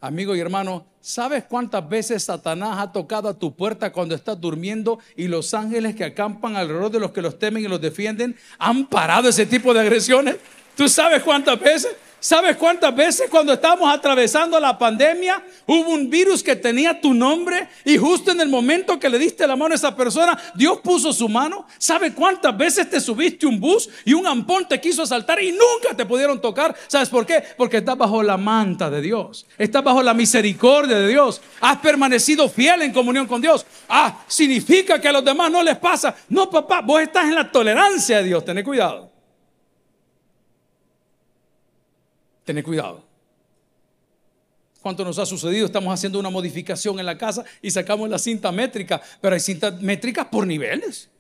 Amigo 0.01 0.37
y 0.37 0.41
hermano, 0.41 0.87
¿sabes 1.01 1.45
cuántas 1.45 1.89
veces 1.89 2.23
Satanás 2.23 2.79
ha 2.79 2.93
tocado 2.93 3.29
a 3.29 3.37
tu 3.37 3.57
puerta 3.57 3.91
cuando 3.93 4.15
estás 4.15 4.41
durmiendo 4.41 5.01
y 5.17 5.27
los 5.27 5.55
ángeles 5.55 5.97
que 5.97 6.05
acampan 6.05 6.55
alrededor 6.55 6.93
de 6.93 7.01
los 7.01 7.11
que 7.11 7.21
los 7.21 7.37
temen 7.37 7.65
y 7.65 7.69
los 7.69 7.81
defienden 7.81 8.37
han 8.59 8.87
parado 8.87 9.29
ese 9.29 9.45
tipo 9.45 9.75
de 9.75 9.81
agresiones? 9.81 10.37
¿Tú 10.77 10.89
sabes 10.89 11.25
cuántas 11.25 11.59
veces? 11.59 11.97
¿Sabes 12.21 12.57
cuántas 12.57 12.95
veces 12.97 13.31
cuando 13.31 13.53
estábamos 13.53 13.95
atravesando 13.95 14.59
la 14.59 14.77
pandemia 14.77 15.41
hubo 15.67 15.91
un 15.91 16.11
virus 16.11 16.43
que 16.43 16.57
tenía 16.57 17.01
tu 17.01 17.15
nombre 17.15 17.69
y 17.85 17.97
justo 17.97 18.33
en 18.33 18.41
el 18.41 18.49
momento 18.49 18.99
que 18.99 19.09
le 19.09 19.19
diste 19.19 19.47
la 19.47 19.55
mano 19.55 19.73
a 19.73 19.77
esa 19.77 19.95
persona, 19.95 20.37
Dios 20.55 20.81
puso 20.81 21.13
su 21.13 21.29
mano? 21.29 21.67
¿Sabes 21.79 22.13
cuántas 22.15 22.57
veces 22.57 22.91
te 22.91 23.01
subiste 23.01 23.47
un 23.47 23.61
bus 23.61 23.89
y 24.05 24.15
un 24.15 24.27
ampón 24.27 24.67
te 24.67 24.81
quiso 24.81 25.03
asaltar 25.03 25.41
y 25.41 25.53
nunca 25.53 25.97
te 25.97 26.07
pudieron 26.07 26.41
tocar? 26.41 26.75
¿Sabes 26.89 27.09
por 27.09 27.25
qué? 27.25 27.43
Porque 27.57 27.79
estás 27.79 27.97
bajo 27.97 28.21
la 28.23 28.37
manta 28.37 28.91
de 28.91 29.01
Dios, 29.01 29.47
estás 29.57 29.85
bajo 29.85 30.03
la 30.03 30.13
misericordia 30.13 30.99
de 30.99 31.09
Dios, 31.09 31.41
has 31.61 31.79
permanecido 31.79 32.49
fiel 32.49 32.83
en 32.83 32.93
comunión 32.93 33.29
con 33.29 33.41
Dios. 33.41 33.65
Ah, 33.89 34.25
significa 34.27 35.01
que 35.01 35.09
a 35.09 35.13
los 35.13 35.25
demás 35.25 35.53
no 35.53 35.63
les 35.63 35.77
pasa. 35.77 36.17
No, 36.29 36.51
papá, 36.51 36.81
vos 36.81 37.01
estás 37.01 37.27
en 37.27 37.37
la 37.37 37.51
tolerancia 37.51 38.19
de 38.19 38.25
Dios, 38.25 38.45
ten 38.45 38.63
cuidado. 38.65 39.18
Tener 42.49 42.65
cuidado. 42.65 43.05
¿Cuánto 44.81 45.05
nos 45.05 45.19
ha 45.19 45.27
sucedido? 45.27 45.67
Estamos 45.67 45.93
haciendo 45.93 46.19
una 46.19 46.31
modificación 46.31 46.99
en 46.99 47.05
la 47.05 47.19
casa 47.19 47.45
y 47.61 47.71
sacamos 47.71 48.09
la 48.09 48.19
cinta 48.19 48.51
métrica, 48.51 49.03
pero 49.21 49.35
hay 49.35 49.41
cintas 49.41 49.79
métricas 49.83 50.29
por 50.29 50.47
niveles. 50.47 51.11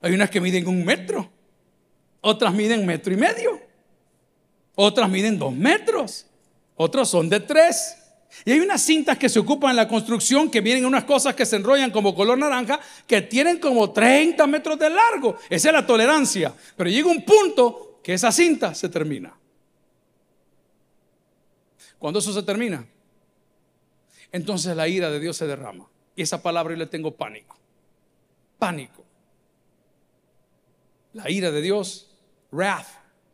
Hay 0.00 0.12
unas 0.12 0.30
que 0.30 0.40
miden 0.40 0.66
un 0.66 0.84
metro, 0.84 1.30
otras 2.20 2.52
miden 2.52 2.84
metro 2.84 3.14
y 3.14 3.16
medio, 3.18 3.60
otras 4.74 5.08
miden 5.08 5.38
dos 5.38 5.54
metros, 5.54 6.26
otros 6.74 7.08
son 7.08 7.28
de 7.28 7.38
tres. 7.38 7.96
Y 8.44 8.50
hay 8.50 8.58
unas 8.58 8.82
cintas 8.82 9.16
que 9.16 9.28
se 9.28 9.38
ocupan 9.38 9.70
en 9.70 9.76
la 9.76 9.86
construcción 9.86 10.50
que 10.50 10.60
vienen 10.60 10.84
unas 10.84 11.04
cosas 11.04 11.36
que 11.36 11.46
se 11.46 11.54
enrollan 11.54 11.92
como 11.92 12.16
color 12.16 12.36
naranja 12.36 12.80
que 13.06 13.22
tienen 13.22 13.60
como 13.60 13.92
30 13.92 14.44
metros 14.48 14.76
de 14.76 14.90
largo. 14.90 15.36
Esa 15.48 15.68
es 15.68 15.72
la 15.72 15.86
tolerancia. 15.86 16.52
Pero 16.76 16.90
llega 16.90 17.08
un 17.08 17.24
punto 17.24 18.00
que 18.02 18.14
esa 18.14 18.32
cinta 18.32 18.74
se 18.74 18.88
termina. 18.88 19.36
Cuando 22.02 22.18
eso 22.18 22.32
se 22.32 22.42
termina, 22.42 22.84
entonces 24.32 24.76
la 24.76 24.88
ira 24.88 25.08
de 25.08 25.20
Dios 25.20 25.36
se 25.36 25.46
derrama. 25.46 25.88
Y 26.16 26.22
esa 26.22 26.42
palabra 26.42 26.74
yo 26.74 26.78
le 26.78 26.88
tengo 26.88 27.14
pánico. 27.14 27.56
Pánico. 28.58 29.04
La 31.12 31.30
ira 31.30 31.52
de 31.52 31.62
Dios, 31.62 32.10
wrath, 32.50 32.88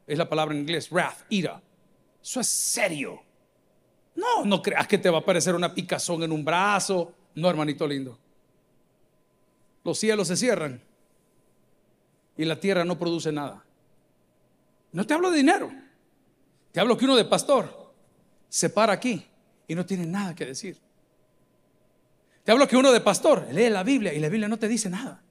es 0.06 0.18
la 0.18 0.28
palabra 0.28 0.54
en 0.54 0.60
inglés, 0.60 0.90
wrath, 0.90 1.24
ira. 1.30 1.62
Eso 2.22 2.40
es 2.40 2.46
serio. 2.46 3.22
No, 4.16 4.44
no 4.44 4.60
creas 4.60 4.86
que 4.86 4.98
te 4.98 5.08
va 5.08 5.16
a 5.16 5.20
aparecer 5.22 5.54
una 5.54 5.74
picazón 5.74 6.22
en 6.24 6.30
un 6.30 6.44
brazo. 6.44 7.14
No, 7.36 7.48
hermanito 7.48 7.86
lindo. 7.86 8.18
Los 9.82 9.98
cielos 9.98 10.28
se 10.28 10.36
cierran 10.36 10.78
y 12.36 12.44
la 12.44 12.60
tierra 12.60 12.84
no 12.84 12.98
produce 12.98 13.32
nada. 13.32 13.64
No 14.92 15.06
te 15.06 15.14
hablo 15.14 15.30
de 15.30 15.38
dinero. 15.38 15.72
Te 16.70 16.80
hablo 16.80 16.98
que 16.98 17.06
uno 17.06 17.16
de 17.16 17.24
pastor 17.24 17.77
se 18.48 18.70
para 18.70 18.92
aquí 18.92 19.24
y 19.66 19.74
no 19.74 19.84
tiene 19.84 20.06
nada 20.06 20.34
que 20.34 20.46
decir. 20.46 20.78
Te 22.44 22.52
hablo 22.52 22.66
que 22.66 22.76
uno 22.76 22.90
de 22.90 23.00
pastor 23.00 23.46
lee 23.52 23.68
la 23.68 23.82
Biblia 23.82 24.12
y 24.14 24.18
la 24.20 24.28
Biblia 24.28 24.48
no 24.48 24.58
te 24.58 24.68
dice 24.68 24.88
nada. 24.88 25.22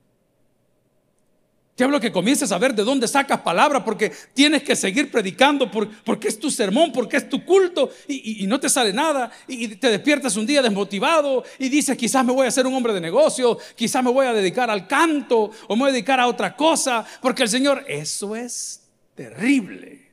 Te 1.75 1.84
hablo 1.84 1.99
que 1.99 2.12
comiences 2.12 2.51
a 2.51 2.58
ver 2.58 2.73
de 2.73 2.84
dónde 2.84 3.08
sacas 3.08 3.41
palabra 3.41 3.84
porque 3.84 4.12
tienes 4.34 4.63
que 4.63 4.75
seguir 4.75 5.12
predicando 5.12 5.69
porque 5.69 6.27
es 6.27 6.39
tu 6.39 6.49
sermón, 6.49 6.91
porque 6.91 7.17
es 7.17 7.30
tu 7.30 7.45
culto 7.45 7.91
y, 8.08 8.45
no 8.47 8.60
te 8.60 8.67
sale 8.67 8.93
nada 8.93 9.32
y 9.47 9.67
te 9.75 9.91
despiertas 9.91 10.36
un 10.38 10.47
día 10.47 10.63
desmotivado 10.63 11.43
y 11.60 11.69
dices 11.69 11.95
quizás 11.95 12.25
me 12.25 12.34
voy 12.34 12.47
a 12.47 12.51
ser 12.51 12.65
un 12.65 12.73
hombre 12.73 12.93
de 12.93 13.01
negocio, 13.01 13.60
quizás 13.75 14.03
me 14.03 14.10
voy 14.10 14.25
a 14.25 14.34
dedicar 14.34 14.71
al 14.71 14.88
canto 14.88 15.51
o 15.67 15.75
me 15.75 15.82
voy 15.82 15.89
a 15.89 15.93
dedicar 15.93 16.19
a 16.19 16.27
otra 16.27 16.56
cosa 16.56 17.06
porque 17.21 17.43
el 17.43 17.49
Señor, 17.49 17.86
eso 17.88 18.36
es 18.36 18.88
terrible. 19.13 20.12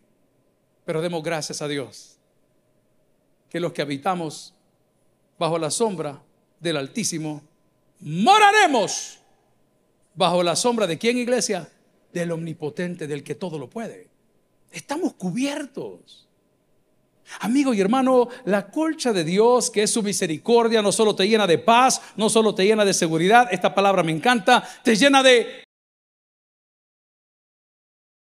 Pero 0.84 1.00
demos 1.00 1.22
gracias 1.22 1.62
a 1.62 1.68
Dios 1.68 2.13
que 3.54 3.60
los 3.60 3.72
que 3.72 3.82
habitamos 3.82 4.52
bajo 5.38 5.60
la 5.60 5.70
sombra 5.70 6.20
del 6.58 6.76
Altísimo 6.76 7.40
moraremos 8.00 9.20
bajo 10.12 10.42
la 10.42 10.56
sombra 10.56 10.88
de 10.88 10.98
quién, 10.98 11.18
iglesia? 11.18 11.70
Del 12.12 12.32
omnipotente, 12.32 13.06
del 13.06 13.22
que 13.22 13.36
todo 13.36 13.56
lo 13.56 13.70
puede. 13.70 14.08
Estamos 14.72 15.14
cubiertos. 15.14 16.26
Amigo 17.38 17.72
y 17.72 17.80
hermano, 17.80 18.26
la 18.44 18.72
colcha 18.72 19.12
de 19.12 19.22
Dios, 19.22 19.70
que 19.70 19.84
es 19.84 19.90
su 19.92 20.02
misericordia, 20.02 20.82
no 20.82 20.90
solo 20.90 21.14
te 21.14 21.28
llena 21.28 21.46
de 21.46 21.58
paz, 21.58 22.02
no 22.16 22.28
solo 22.28 22.56
te 22.56 22.64
llena 22.64 22.84
de 22.84 22.92
seguridad, 22.92 23.46
esta 23.52 23.72
palabra 23.72 24.02
me 24.02 24.10
encanta, 24.10 24.68
te 24.82 24.96
llena 24.96 25.22
de 25.22 25.62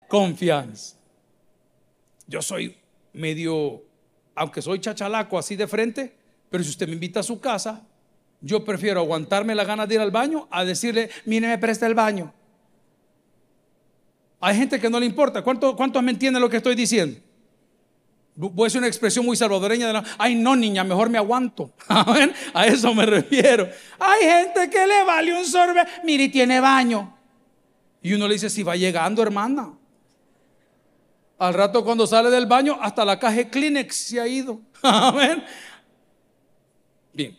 confianza. 0.10 0.98
Yo 2.28 2.42
soy 2.42 2.76
medio, 3.14 3.86
aunque 4.36 4.62
soy 4.62 4.80
chachalaco 4.80 5.38
así 5.38 5.56
de 5.56 5.68
frente, 5.68 6.16
pero 6.50 6.64
si 6.64 6.70
usted 6.70 6.88
me 6.88 6.94
invita 6.94 7.22
a 7.22 7.24
su 7.24 7.40
casa, 7.40 7.82
yo 8.42 8.66
prefiero 8.66 9.02
aguantarme 9.02 9.56
la 9.56 9.64
ganas 9.64 9.88
de 9.88 9.96
ir 9.96 10.02
al 10.02 10.12
baño 10.12 10.48
a 10.50 10.66
decirle, 10.66 11.10
mire, 11.26 11.48
me 11.48 11.58
presta 11.58 11.86
el 11.88 11.94
baño. 11.94 12.34
Hay 14.40 14.58
gente 14.58 14.80
que 14.80 14.90
no 14.90 15.00
le 15.00 15.06
importa. 15.06 15.44
¿Cuántos, 15.44 16.04
me 16.04 16.12
entienden 16.12 16.42
lo 16.42 16.50
que 16.50 16.58
estoy 16.58 16.74
diciendo? 16.74 17.20
Voy 18.36 18.64
a 18.64 18.66
decir 18.66 18.80
una 18.80 18.88
expresión 18.88 19.26
muy 19.26 19.38
salvadoreña 19.38 19.92
de 19.92 20.02
ay 20.18 20.36
no 20.36 20.56
niña, 20.56 20.84
mejor 20.84 21.10
me 21.10 21.20
aguanto. 21.20 21.72
A 22.54 22.66
eso 22.66 22.94
me 22.96 23.06
refiero. 23.06 23.70
Hay 24.00 24.22
gente 24.22 24.70
que 24.70 24.88
le 24.88 25.04
vale 25.04 25.38
un 25.38 25.46
sorbe, 25.46 25.86
mire, 26.04 26.30
tiene 26.30 26.60
baño. 26.60 27.16
Y 28.02 28.14
uno 28.14 28.28
le 28.28 28.34
dice, 28.34 28.50
si 28.50 28.64
va 28.64 28.76
llegando, 28.76 29.22
hermana. 29.22 29.74
Al 31.42 31.56
rato 31.56 31.84
cuando 31.84 32.06
sale 32.06 32.30
del 32.30 32.46
baño, 32.46 32.78
hasta 32.80 33.04
la 33.04 33.18
caja 33.18 33.38
de 33.38 33.50
Kleenex 33.50 33.96
se 33.96 34.22
ha 34.22 34.28
ido. 34.28 34.62
Amén. 34.84 35.44
Bien. 37.12 37.36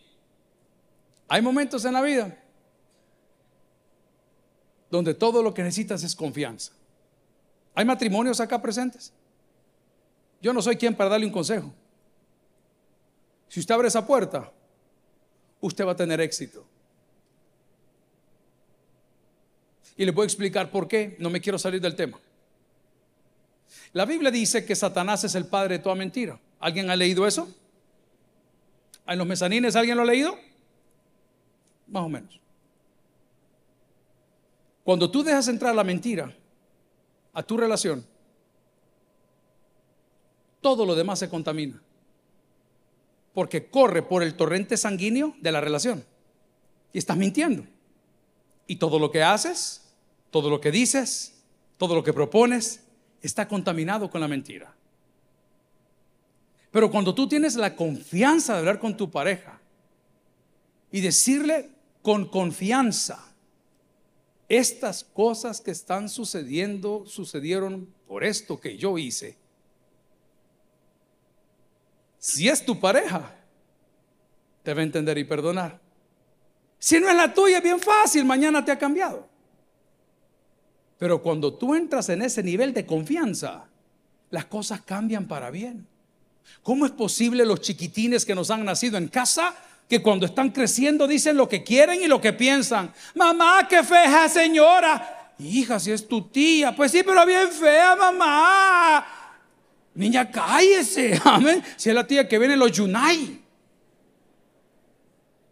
Hay 1.29 1.41
momentos 1.41 1.85
en 1.85 1.93
la 1.93 2.01
vida 2.01 2.37
donde 4.91 5.13
todo 5.13 5.41
lo 5.41 5.53
que 5.53 5.63
necesitas 5.63 6.03
es 6.03 6.13
confianza. 6.17 6.73
¿Hay 7.73 7.85
matrimonios 7.85 8.41
acá 8.41 8.61
presentes? 8.61 9.13
Yo 10.41 10.51
no 10.51 10.61
soy 10.61 10.75
quien 10.75 10.93
para 10.93 11.11
darle 11.11 11.25
un 11.25 11.31
consejo. 11.31 11.73
Si 13.47 13.61
usted 13.61 13.73
abre 13.73 13.87
esa 13.87 14.05
puerta, 14.05 14.51
usted 15.61 15.87
va 15.87 15.93
a 15.93 15.95
tener 15.95 16.19
éxito. 16.19 16.65
Y 19.95 20.03
le 20.03 20.11
voy 20.11 20.23
a 20.23 20.25
explicar 20.25 20.69
por 20.69 20.89
qué. 20.89 21.15
No 21.19 21.29
me 21.29 21.39
quiero 21.39 21.57
salir 21.57 21.79
del 21.79 21.95
tema. 21.95 22.19
La 23.93 24.05
Biblia 24.05 24.31
dice 24.31 24.65
que 24.65 24.75
Satanás 24.75 25.23
es 25.23 25.35
el 25.35 25.45
padre 25.45 25.77
de 25.77 25.83
toda 25.83 25.95
mentira. 25.95 26.39
¿Alguien 26.59 26.89
ha 26.89 26.95
leído 26.95 27.27
eso? 27.27 27.47
¿En 29.05 29.17
los 29.17 29.27
mezanines 29.27 29.75
alguien 29.75 29.95
lo 29.95 30.03
ha 30.03 30.07
leído? 30.07 30.35
Más 31.87 32.03
o 32.03 32.09
menos. 32.09 32.39
Cuando 34.83 35.09
tú 35.09 35.23
dejas 35.23 35.47
entrar 35.47 35.75
la 35.75 35.83
mentira 35.83 36.35
a 37.33 37.43
tu 37.43 37.55
relación, 37.55 38.05
todo 40.59 40.85
lo 40.85 40.95
demás 40.95 41.19
se 41.19 41.29
contamina. 41.29 41.81
Porque 43.33 43.69
corre 43.69 44.01
por 44.01 44.23
el 44.23 44.35
torrente 44.35 44.75
sanguíneo 44.75 45.35
de 45.39 45.51
la 45.51 45.61
relación. 45.61 46.03
Y 46.91 46.97
estás 46.97 47.17
mintiendo. 47.17 47.65
Y 48.65 48.77
todo 48.77 48.97
lo 48.97 49.11
que 49.11 49.23
haces, 49.23 49.93
todo 50.31 50.49
lo 50.49 50.61
que 50.61 50.71
dices, 50.71 51.43
todo 51.77 51.95
lo 51.95 52.03
que 52.03 52.13
propones, 52.13 52.82
está 53.23 53.47
contaminado 53.47 54.09
con 54.09 54.21
la 54.21 54.27
mentira. 54.27 54.75
Pero 56.69 56.91
cuando 56.91 57.15
tú 57.15 57.27
tienes 57.27 57.55
la 57.55 57.75
confianza 57.75 58.53
de 58.53 58.59
hablar 58.59 58.79
con 58.79 58.97
tu 58.97 59.09
pareja 59.09 59.59
y 60.91 61.01
decirle 61.01 61.69
con 62.01 62.27
confianza, 62.27 63.33
estas 64.49 65.03
cosas 65.03 65.61
que 65.61 65.71
están 65.71 66.09
sucediendo 66.09 67.05
sucedieron 67.05 67.91
por 68.07 68.23
esto 68.23 68.59
que 68.59 68.77
yo 68.77 68.97
hice. 68.97 69.37
Si 72.19 72.49
es 72.49 72.65
tu 72.65 72.79
pareja, 72.79 73.35
te 74.63 74.73
va 74.73 74.81
a 74.81 74.83
entender 74.83 75.17
y 75.17 75.23
perdonar. 75.23 75.79
Si 76.77 76.99
no 76.99 77.09
es 77.09 77.15
la 77.15 77.33
tuya, 77.33 77.61
bien 77.61 77.79
fácil, 77.79 78.25
mañana 78.25 78.63
te 78.63 78.71
ha 78.71 78.77
cambiado. 78.77 79.32
Pero 81.03 81.21
cuando 81.21 81.53
tú 81.53 81.75
entras 81.75 82.07
en 82.07 82.21
ese 82.21 82.41
nivel 82.41 82.73
de 82.73 82.85
confianza, 82.85 83.65
las 84.29 84.45
cosas 84.45 84.83
cambian 84.83 85.27
para 85.27 85.51
bien. 85.51 85.85
¿Cómo 86.61 86.85
es 86.85 86.93
posible 86.93 87.45
los 87.45 87.59
chiquitines 87.59 88.25
que 88.25 88.33
nos 88.33 88.49
han 88.49 88.63
nacido 88.63 88.97
en 88.97 89.09
casa 89.09 89.53
que 89.89 90.01
cuando 90.01 90.25
están 90.25 90.51
creciendo 90.51 91.05
dicen 91.05 91.35
lo 91.35 91.49
que 91.49 91.61
quieren 91.61 92.01
y 92.01 92.07
lo 92.07 92.21
que 92.21 92.31
piensan. 92.31 92.93
Mamá, 93.15 93.67
qué 93.69 93.83
fea 93.83 94.29
señora. 94.29 95.33
Hija, 95.39 95.77
si 95.77 95.91
es 95.91 96.07
tu 96.07 96.21
tía. 96.29 96.73
Pues 96.73 96.93
sí, 96.93 97.01
pero 97.05 97.25
bien 97.25 97.49
fea, 97.49 97.97
mamá. 97.97 99.05
Niña, 99.95 100.31
cállese. 100.31 101.19
Amén. 101.25 101.61
Si 101.75 101.89
es 101.89 101.95
la 101.95 102.07
tía 102.07 102.29
que 102.29 102.39
viene 102.39 102.55
los 102.55 102.71
Yunai. 102.71 103.41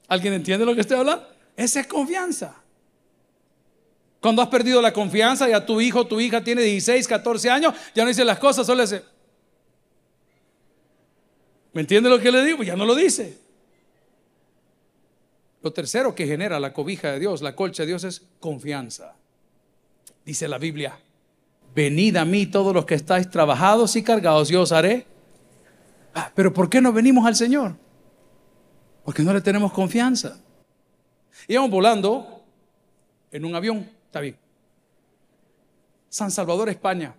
¿Alguien 0.08 0.34
entiende 0.34 0.66
lo 0.66 0.74
que 0.74 0.80
estoy 0.80 1.00
hablando? 1.00 1.28
Esa 1.58 1.82
es 1.82 1.88
confianza. 1.88 2.61
Cuando 4.22 4.44
has 4.44 4.50
perdido 4.50 4.82
la 4.82 4.94
confianza 4.94 5.50
y 5.50 5.54
a 5.54 5.66
tu 5.66 5.82
hijo, 5.82 6.06
tu 6.06 6.20
hija 6.22 6.44
tiene 6.44 6.62
16, 6.62 7.08
14 7.08 7.50
años, 7.50 7.74
ya 7.96 8.04
no 8.04 8.10
dice 8.10 8.24
las 8.24 8.38
cosas, 8.38 8.68
solo 8.68 8.84
dice. 8.84 9.04
¿Me 11.74 11.82
entiende 11.82 12.08
lo 12.10 12.20
que 12.20 12.32
le 12.32 12.44
digo? 12.46 12.62
Ya 12.62 12.76
no 12.76 12.86
lo 12.86 12.94
dice. 12.94 13.40
Lo 15.64 15.74
tercero 15.74 16.14
que 16.14 16.28
genera 16.28 16.60
la 16.60 16.72
cobija 16.72 17.12
de 17.12 17.20
Dios, 17.20 17.42
la 17.42 17.56
colcha 17.56 17.84
de 17.84 17.88
Dios 17.88 18.04
es 18.04 18.22
confianza. 18.40 19.16
Dice 20.24 20.48
la 20.48 20.60
Biblia, 20.60 21.00
venid 21.74 22.16
a 22.18 22.26
mí 22.26 22.46
todos 22.46 22.76
los 22.76 22.86
que 22.86 22.96
estáis 22.96 23.30
trabajados 23.30 23.96
y 23.96 24.04
cargados, 24.04 24.50
yo 24.50 24.62
os 24.62 24.72
haré. 24.72 25.08
Ah, 26.14 26.32
pero 26.36 26.54
¿por 26.54 26.70
qué 26.70 26.80
no 26.80 26.94
venimos 26.94 27.26
al 27.26 27.36
Señor? 27.36 27.76
Porque 29.04 29.24
no 29.24 29.34
le 29.34 29.42
tenemos 29.42 29.72
confianza. 29.72 30.40
Íbamos 31.48 31.72
volando 31.72 32.44
en 33.32 33.46
un 33.46 33.56
avión, 33.56 33.90
está 34.12 34.20
bien. 34.20 34.38
San 36.10 36.30
Salvador, 36.32 36.68
España. 36.68 37.16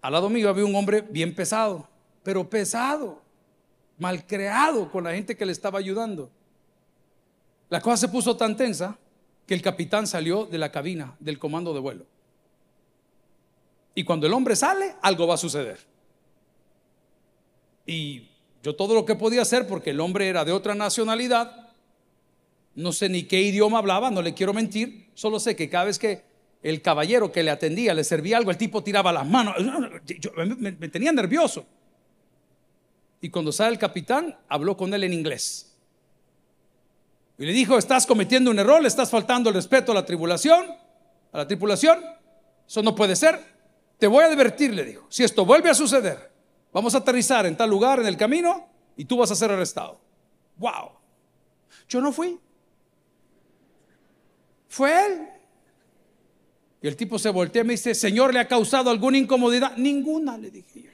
Al 0.00 0.12
lado 0.12 0.30
mío 0.30 0.48
había 0.48 0.64
un 0.64 0.76
hombre 0.76 1.00
bien 1.00 1.34
pesado, 1.34 1.88
pero 2.22 2.48
pesado 2.48 3.20
malcreado 3.98 4.88
con 4.92 5.02
la 5.02 5.14
gente 5.14 5.36
que 5.36 5.44
le 5.44 5.50
estaba 5.50 5.80
ayudando. 5.80 6.30
La 7.70 7.80
cosa 7.80 7.96
se 7.96 8.08
puso 8.08 8.36
tan 8.36 8.56
tensa 8.56 8.96
que 9.48 9.54
el 9.54 9.62
capitán 9.62 10.06
salió 10.06 10.46
de 10.46 10.58
la 10.58 10.70
cabina 10.70 11.16
del 11.18 11.40
comando 11.40 11.74
de 11.74 11.80
vuelo. 11.80 12.06
Y 13.96 14.04
cuando 14.04 14.28
el 14.28 14.32
hombre 14.32 14.54
sale, 14.54 14.94
algo 15.02 15.26
va 15.26 15.34
a 15.34 15.38
suceder. 15.38 15.80
Y 17.84 18.28
yo 18.62 18.76
todo 18.76 18.94
lo 18.94 19.04
que 19.04 19.16
podía 19.16 19.42
hacer, 19.42 19.66
porque 19.66 19.90
el 19.90 19.98
hombre 19.98 20.28
era 20.28 20.44
de 20.44 20.52
otra 20.52 20.76
nacionalidad, 20.76 21.65
no 22.76 22.92
sé 22.92 23.08
ni 23.08 23.24
qué 23.24 23.40
idioma 23.40 23.78
hablaba, 23.78 24.10
no 24.10 24.22
le 24.22 24.34
quiero 24.34 24.52
mentir, 24.52 25.08
solo 25.14 25.40
sé 25.40 25.56
que 25.56 25.68
cada 25.68 25.86
vez 25.86 25.98
que 25.98 26.22
el 26.62 26.82
caballero 26.82 27.32
que 27.32 27.42
le 27.42 27.50
atendía 27.50 27.94
le 27.94 28.04
servía 28.04 28.36
algo, 28.36 28.50
el 28.50 28.58
tipo 28.58 28.82
tiraba 28.82 29.12
las 29.12 29.26
manos, 29.26 29.54
me, 30.58 30.72
tenía 30.88 31.10
nervioso. 31.10 31.64
Y 33.20 33.30
cuando 33.30 33.50
sale 33.50 33.72
el 33.72 33.78
capitán, 33.78 34.36
habló 34.48 34.76
con 34.76 34.92
él 34.92 35.04
en 35.04 35.14
inglés. 35.14 35.74
Y 37.38 37.46
le 37.46 37.52
dijo, 37.52 37.78
estás 37.78 38.06
cometiendo 38.06 38.50
un 38.50 38.58
error, 38.58 38.80
le 38.82 38.88
estás 38.88 39.10
faltando 39.10 39.48
el 39.48 39.54
respeto 39.54 39.92
a 39.92 39.94
la 39.94 40.04
tribulación, 40.04 40.66
a 41.32 41.38
la 41.38 41.46
tripulación. 41.46 41.98
Eso 42.68 42.82
no 42.82 42.94
puede 42.94 43.16
ser. 43.16 43.40
Te 43.98 44.06
voy 44.06 44.22
a 44.22 44.26
advertir, 44.26 44.74
le 44.74 44.84
dijo, 44.84 45.06
si 45.08 45.24
esto 45.24 45.46
vuelve 45.46 45.70
a 45.70 45.74
suceder, 45.74 46.30
vamos 46.72 46.94
a 46.94 46.98
aterrizar 46.98 47.46
en 47.46 47.56
tal 47.56 47.70
lugar 47.70 48.00
en 48.00 48.06
el 48.06 48.16
camino 48.16 48.68
y 48.96 49.06
tú 49.06 49.16
vas 49.16 49.30
a 49.30 49.34
ser 49.34 49.50
arrestado. 49.50 49.98
Wow. 50.58 50.92
Yo 51.88 52.00
no 52.00 52.12
fui. 52.12 52.38
Fue 54.76 55.06
él. 55.06 55.28
Y 56.82 56.86
el 56.86 56.96
tipo 56.96 57.18
se 57.18 57.30
voltea 57.30 57.62
y 57.62 57.64
me 57.64 57.72
dice, 57.72 57.94
Señor, 57.94 58.34
¿le 58.34 58.40
ha 58.40 58.46
causado 58.46 58.90
alguna 58.90 59.16
incomodidad? 59.16 59.74
Ninguna, 59.78 60.36
le 60.36 60.50
dije 60.50 60.82
yo. 60.82 60.90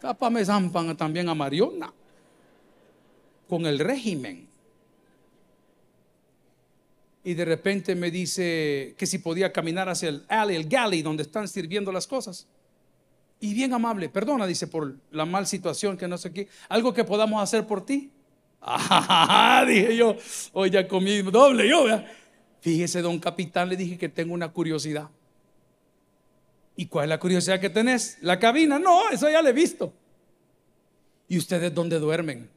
Capaz 0.00 0.28
me 0.28 0.44
zampan 0.44 0.96
también 0.96 1.28
a 1.28 1.36
Mariona 1.36 1.92
con 3.48 3.64
el 3.64 3.78
régimen 3.78 4.48
y 7.22 7.34
de 7.34 7.44
repente 7.44 7.94
me 7.94 8.10
dice 8.10 8.96
que 8.98 9.06
si 9.06 9.18
podía 9.18 9.52
caminar 9.52 9.88
hacia 9.88 10.08
el 10.08 10.24
alley, 10.26 10.56
el 10.56 10.68
galley, 10.68 11.00
donde 11.02 11.22
están 11.22 11.46
sirviendo 11.46 11.92
las 11.92 12.08
cosas. 12.08 12.48
Y 13.38 13.54
bien 13.54 13.72
amable, 13.72 14.08
perdona, 14.08 14.48
dice, 14.48 14.66
por 14.66 14.96
la 15.12 15.24
mal 15.24 15.46
situación 15.46 15.96
que 15.96 16.08
no 16.08 16.18
sé 16.18 16.32
qué, 16.32 16.48
algo 16.68 16.92
que 16.92 17.04
podamos 17.04 17.40
hacer 17.40 17.68
por 17.68 17.86
ti. 17.86 18.10
Ah, 18.60 19.64
dije 19.64 19.96
yo, 19.96 20.16
hoy 20.52 20.70
ya 20.70 20.88
comí 20.88 21.22
doble 21.22 21.68
yo, 21.68 21.86
Fíjese, 22.60 23.02
don 23.02 23.18
capitán, 23.18 23.68
le 23.68 23.76
dije 23.76 23.98
que 23.98 24.08
tengo 24.08 24.34
una 24.34 24.48
curiosidad. 24.48 25.08
¿Y 26.76 26.86
cuál 26.86 27.04
es 27.04 27.08
la 27.08 27.18
curiosidad 27.18 27.60
que 27.60 27.70
tenés? 27.70 28.18
La 28.20 28.38
cabina, 28.38 28.78
no, 28.78 29.10
eso 29.10 29.28
ya 29.28 29.42
le 29.42 29.50
he 29.50 29.52
visto. 29.52 29.92
¿Y 31.28 31.36
ustedes 31.36 31.74
dónde 31.74 31.98
duermen? 31.98 32.48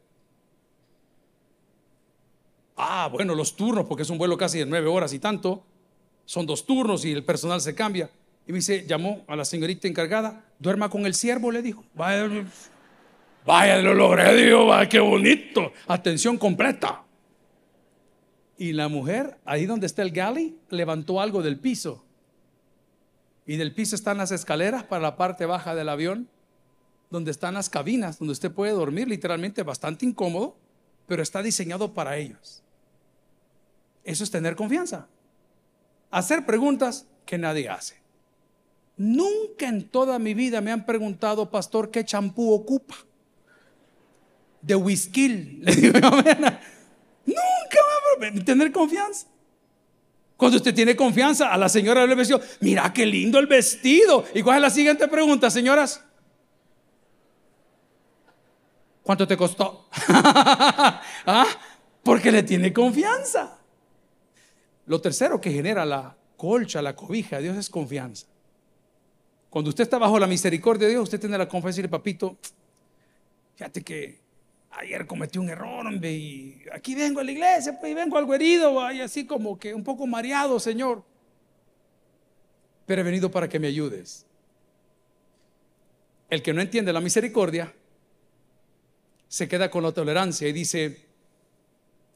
Ah, 2.77 3.09
bueno, 3.11 3.35
los 3.35 3.55
turnos, 3.55 3.85
porque 3.85 4.03
es 4.03 4.09
un 4.09 4.17
vuelo 4.17 4.37
casi 4.37 4.59
de 4.59 4.65
nueve 4.65 4.87
horas 4.87 5.13
y 5.13 5.19
tanto. 5.19 5.63
Son 6.25 6.45
dos 6.45 6.65
turnos 6.65 7.03
y 7.05 7.11
el 7.11 7.23
personal 7.23 7.61
se 7.61 7.75
cambia. 7.75 8.09
Y 8.47 8.51
me 8.51 8.59
dice, 8.59 8.85
llamó 8.87 9.23
a 9.27 9.35
la 9.35 9.45
señorita 9.45 9.87
encargada, 9.87 10.45
duerma 10.57 10.89
con 10.89 11.05
el 11.05 11.13
siervo, 11.13 11.51
le 11.51 11.61
dijo. 11.61 11.83
Vaya, 11.93 12.27
vaya, 13.45 13.81
lo 13.81 13.93
logré, 13.93 14.35
digo, 14.35 14.67
vaya, 14.67 14.89
qué 14.89 14.99
bonito. 14.99 15.73
Atención 15.87 16.37
completa. 16.37 17.03
Y 18.61 18.73
la 18.73 18.89
mujer, 18.89 19.39
ahí 19.43 19.65
donde 19.65 19.87
está 19.87 20.03
el 20.03 20.11
galley, 20.11 20.55
levantó 20.69 21.19
algo 21.19 21.41
del 21.41 21.59
piso. 21.59 22.05
Y 23.47 23.57
del 23.57 23.73
piso 23.73 23.95
están 23.95 24.19
las 24.19 24.29
escaleras 24.31 24.83
para 24.83 25.01
la 25.01 25.17
parte 25.17 25.47
baja 25.47 25.73
del 25.73 25.89
avión, 25.89 26.29
donde 27.09 27.31
están 27.31 27.55
las 27.55 27.71
cabinas, 27.71 28.19
donde 28.19 28.33
usted 28.33 28.51
puede 28.51 28.73
dormir 28.73 29.07
literalmente 29.07 29.63
bastante 29.63 30.05
incómodo, 30.05 30.57
pero 31.07 31.23
está 31.23 31.41
diseñado 31.41 31.95
para 31.95 32.17
ellos. 32.17 32.61
Eso 34.03 34.23
es 34.23 34.29
tener 34.29 34.55
confianza. 34.55 35.07
Hacer 36.11 36.45
preguntas 36.45 37.07
que 37.25 37.39
nadie 37.39 37.67
hace. 37.67 37.95
Nunca 38.95 39.69
en 39.69 39.89
toda 39.89 40.19
mi 40.19 40.35
vida 40.35 40.61
me 40.61 40.71
han 40.71 40.85
preguntado, 40.85 41.49
pastor, 41.49 41.89
¿qué 41.89 42.05
champú 42.05 42.53
ocupa? 42.53 42.93
De 44.61 44.75
whisky. 44.75 45.29
Le 45.63 45.75
digo, 45.75 45.97
tener 48.43 48.71
confianza. 48.71 49.27
Cuando 50.37 50.57
usted 50.57 50.73
tiene 50.73 50.95
confianza, 50.95 51.53
a 51.53 51.57
la 51.57 51.69
señora 51.69 52.05
le 52.07 52.15
dice, 52.15 52.35
mira 52.61 52.91
qué 52.91 53.05
lindo 53.05 53.37
el 53.37 53.45
vestido. 53.45 54.25
¿Y 54.33 54.41
cuál 54.41 54.57
es 54.57 54.61
la 54.63 54.69
siguiente 54.71 55.07
pregunta, 55.07 55.51
señoras? 55.51 56.03
¿Cuánto 59.03 59.27
te 59.27 59.37
costó? 59.37 59.87
¿Ah? 60.07 61.45
Porque 62.03 62.31
le 62.31 62.43
tiene 62.43 62.73
confianza. 62.73 63.59
Lo 64.87 64.99
tercero 64.99 65.39
que 65.39 65.51
genera 65.51 65.85
la 65.85 66.15
colcha, 66.37 66.81
la 66.81 66.95
cobija 66.95 67.37
de 67.37 67.43
Dios 67.43 67.57
es 67.57 67.69
confianza. 67.69 68.25
Cuando 69.49 69.69
usted 69.69 69.83
está 69.83 69.97
bajo 69.97 70.17
la 70.17 70.27
misericordia 70.27 70.87
de 70.87 70.93
Dios, 70.93 71.03
usted 71.03 71.19
tiene 71.19 71.37
la 71.37 71.47
confianza 71.47 71.79
y 71.79 71.83
dice, 71.83 71.89
papito, 71.89 72.37
fíjate 73.55 73.83
que 73.83 74.19
ayer 74.71 75.05
cometí 75.05 75.37
un 75.37 75.49
error, 75.49 75.85
hombre, 75.85 76.11
y 76.11 76.63
aquí 76.71 76.95
vengo 76.95 77.19
a 77.19 77.23
la 77.23 77.31
iglesia, 77.31 77.77
pues, 77.79 77.91
y 77.91 77.95
vengo 77.95 78.17
algo 78.17 78.33
herido, 78.33 78.91
y 78.91 79.01
así 79.01 79.25
como 79.25 79.57
que 79.59 79.73
un 79.73 79.83
poco 79.83 80.07
mareado, 80.07 80.59
Señor. 80.59 81.03
Pero 82.85 83.01
he 83.01 83.03
venido 83.03 83.29
para 83.29 83.47
que 83.47 83.59
me 83.59 83.67
ayudes. 83.67 84.25
El 86.29 86.41
que 86.41 86.53
no 86.53 86.61
entiende 86.61 86.93
la 86.93 87.01
misericordia 87.01 87.73
se 89.27 89.47
queda 89.47 89.69
con 89.69 89.83
la 89.83 89.91
tolerancia 89.91 90.47
y 90.47 90.53
dice, 90.53 91.05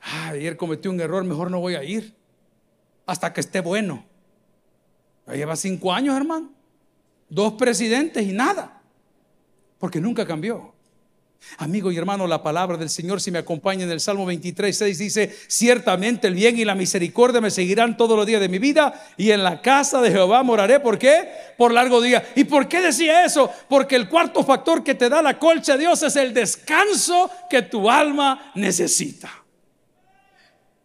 ayer 0.01 0.57
cometí 0.57 0.87
un 0.87 0.99
error, 0.99 1.23
mejor 1.23 1.51
no 1.51 1.59
voy 1.59 1.75
a 1.75 1.83
ir 1.83 2.13
hasta 3.05 3.33
que 3.33 3.41
esté 3.41 3.61
bueno. 3.61 4.05
Lleva 5.27 5.55
cinco 5.55 5.91
años, 5.91 6.15
hermano. 6.15 6.51
Dos 7.29 7.53
presidentes 7.53 8.23
y 8.25 8.31
nada. 8.31 8.81
Porque 9.79 9.99
nunca 9.99 10.25
cambió. 10.25 10.74
Amigo 11.57 11.91
y 11.91 11.97
hermano, 11.97 12.27
la 12.27 12.43
palabra 12.43 12.77
del 12.77 12.89
Señor, 12.89 13.21
si 13.21 13.31
me 13.31 13.39
acompaña 13.39 13.83
en 13.83 13.91
el 13.91 14.01
Salmo 14.01 14.25
23, 14.25 14.77
6, 14.77 14.97
dice, 14.97 15.35
ciertamente 15.47 16.27
el 16.27 16.35
bien 16.35 16.59
y 16.59 16.65
la 16.65 16.75
misericordia 16.75 17.39
me 17.39 17.51
seguirán 17.51 17.95
todos 17.95 18.17
los 18.17 18.25
días 18.25 18.41
de 18.41 18.49
mi 18.49 18.59
vida 18.59 18.93
y 19.15 19.31
en 19.31 19.43
la 19.43 19.61
casa 19.61 20.01
de 20.01 20.11
Jehová 20.11 20.43
moraré. 20.43 20.79
¿Por 20.79 20.97
qué? 20.97 21.29
Por 21.57 21.71
largo 21.71 22.01
día. 22.01 22.27
¿Y 22.35 22.43
por 22.43 22.67
qué 22.67 22.81
decía 22.81 23.25
eso? 23.25 23.49
Porque 23.69 23.95
el 23.95 24.09
cuarto 24.09 24.43
factor 24.43 24.83
que 24.83 24.95
te 24.95 25.09
da 25.09 25.21
la 25.21 25.39
colcha 25.39 25.73
de 25.73 25.79
Dios 25.79 26.03
es 26.03 26.15
el 26.15 26.33
descanso 26.33 27.29
que 27.49 27.61
tu 27.61 27.89
alma 27.89 28.51
necesita. 28.55 29.44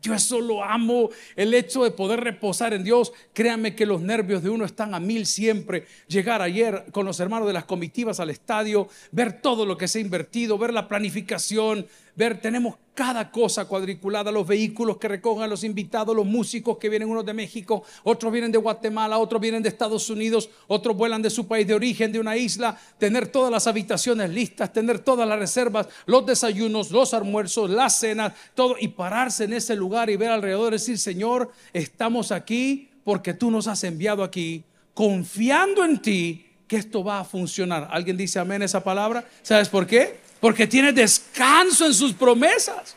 Yo 0.03 0.15
eso 0.15 0.41
lo 0.41 0.65
amo, 0.65 1.11
el 1.37 1.53
hecho 1.53 1.85
de 1.85 1.91
poder 1.91 2.21
reposar 2.21 2.73
en 2.73 2.85
Dios. 2.85 3.13
Créanme 3.35 3.75
que 3.75 3.85
los 3.87 4.01
nervios 4.01 4.43
de 4.43 4.51
uno 4.51 4.65
están 4.65 4.95
a 4.95 5.01
mil 5.01 5.27
siempre. 5.27 5.87
Llegar 6.09 6.41
ayer 6.41 6.87
con 6.93 7.05
los 7.05 7.21
hermanos 7.21 7.47
de 7.47 7.53
las 7.53 7.65
comitivas 7.65 8.19
al 8.19 8.31
estadio, 8.31 8.89
ver 9.13 9.41
todo 9.43 9.67
lo 9.67 9.77
que 9.77 9.89
se 9.89 9.99
ha 9.99 10.03
invertido, 10.03 10.57
ver 10.57 10.73
la 10.73 10.89
planificación, 10.89 11.87
ver, 12.21 12.41
tenemos 12.41 12.77
cada 12.95 13.31
cosa 13.31 13.65
cuadriculada, 13.65 14.31
los 14.31 14.47
vehículos 14.47 14.99
que 14.99 15.09
recogen 15.09 15.49
los 15.49 15.65
invitados, 15.65 16.15
los 16.15 16.27
músicos 16.27 16.77
que 16.77 16.91
vienen 16.91 17.09
unos 17.09 17.25
de 17.25 17.33
México, 17.33 17.83
otros 18.03 18.31
vienen 18.31 18.53
de 18.53 18.59
Guatemala, 18.59 19.17
otros 19.17 19.41
vienen 19.41 19.63
de 19.63 19.71
Estados 19.71 20.11
Unidos, 20.11 20.51
otros 20.67 20.95
vuelan 20.95 21.23
de 21.23 21.31
su 21.31 21.49
país 21.49 21.67
de 21.67 21.73
origen, 21.73 22.13
de 22.13 22.21
una 22.21 22.37
isla, 22.37 22.79
tener 22.99 23.29
todas 23.29 23.51
las 23.51 23.67
habitaciones 23.67 24.29
listas, 24.29 24.71
tener 24.71 24.99
todas 24.99 25.27
las 25.27 25.39
reservas, 25.39 25.89
los 26.05 26.27
desayunos, 26.27 26.91
los 26.91 27.15
almuerzos, 27.15 27.71
las 27.71 27.97
cenas, 27.97 28.35
todo, 28.55 28.77
y 28.79 28.89
pararse 28.89 29.45
en 29.45 29.55
ese 29.55 29.75
lugar 29.75 30.11
y 30.11 30.17
ver 30.17 30.31
alrededor 30.31 30.75
y 30.75 30.77
decir, 30.77 30.99
Señor, 30.99 31.51
estamos 31.73 32.31
aquí 32.33 32.91
porque 33.03 33.33
tú 33.33 33.51
nos 33.51 33.67
has 33.67 33.83
enviado 33.83 34.23
aquí, 34.23 34.63
confiando 34.93 35.85
en 35.87 36.03
ti 36.03 36.47
que 36.69 36.77
esto 36.77 37.03
va 37.03 37.21
a 37.21 37.25
funcionar. 37.25 37.89
¿Alguien 37.91 38.19
dice 38.19 38.39
amén 38.39 38.61
esa 38.61 38.85
palabra? 38.85 39.25
¿Sabes 39.43 39.71
por 39.71 39.87
qué? 39.87 40.30
Porque 40.41 40.67
tiene 40.67 40.93
descanso 40.93 41.87
en 41.87 41.95
sus 41.95 42.13
promesas. 42.15 42.97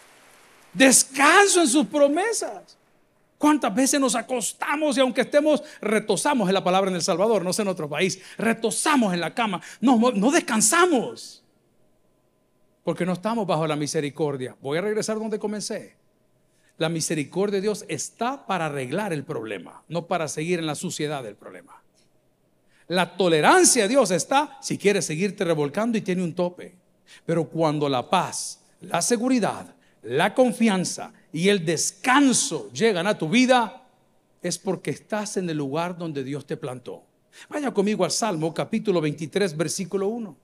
Descanso 0.74 1.62
en 1.62 1.68
sus 1.68 1.86
promesas. 1.86 2.78
¿Cuántas 3.38 3.76
veces 3.76 4.00
nos 4.00 4.16
acostamos 4.16 4.98
y 4.98 5.02
aunque 5.02 5.22
estemos, 5.22 5.62
retosamos 5.82 6.48
en 6.48 6.54
la 6.54 6.64
palabra 6.64 6.90
en 6.90 6.96
El 6.96 7.02
Salvador, 7.02 7.44
no 7.44 7.52
sé 7.52 7.64
en 7.64 7.68
otro 7.68 7.90
país, 7.90 8.22
retosamos 8.38 9.14
en 9.14 9.20
la 9.20 9.34
cama, 9.34 9.62
no, 9.82 10.00
no 10.12 10.32
descansamos? 10.32 11.44
Porque 12.86 13.06
no 13.06 13.12
estamos 13.12 13.46
bajo 13.46 13.68
la 13.68 13.76
misericordia. 13.76 14.56
Voy 14.62 14.78
a 14.78 14.82
regresar 14.82 15.20
donde 15.20 15.40
comencé. 15.40 15.98
La 16.78 16.88
misericordia 16.88 17.58
de 17.58 17.64
Dios 17.64 17.86
está 17.90 18.48
para 18.48 18.68
arreglar 18.68 19.12
el 19.12 19.26
problema, 19.26 19.84
no 19.90 20.08
para 20.08 20.30
seguir 20.30 20.60
en 20.60 20.66
la 20.66 20.76
suciedad 20.76 21.22
del 21.22 21.36
problema. 21.36 21.84
La 22.88 23.16
tolerancia 23.18 23.84
de 23.84 23.90
Dios 23.90 24.12
está 24.12 24.58
si 24.62 24.78
quieres 24.78 25.06
seguirte 25.06 25.44
revolcando 25.44 25.98
y 25.98 26.02
tiene 26.02 26.24
un 26.24 26.34
tope. 26.34 26.76
Pero 27.26 27.46
cuando 27.46 27.88
la 27.90 28.10
paz, 28.10 28.62
la 28.82 29.02
seguridad, 29.02 29.74
la 30.04 30.34
confianza 30.34 31.14
y 31.32 31.50
el 31.50 31.66
descanso 31.66 32.70
llegan 32.72 33.08
a 33.08 33.18
tu 33.18 33.30
vida, 33.30 33.84
es 34.42 34.58
porque 34.60 34.92
estás 34.92 35.38
en 35.38 35.50
el 35.50 35.58
lugar 35.58 35.98
donde 35.98 36.24
Dios 36.24 36.46
te 36.46 36.58
plantó. 36.58 37.04
Vaya 37.50 37.72
conmigo 37.72 38.04
al 38.04 38.12
Salmo 38.12 38.54
capítulo 38.54 39.02
23, 39.02 39.56
versículo 39.56 40.08
1. 40.08 40.36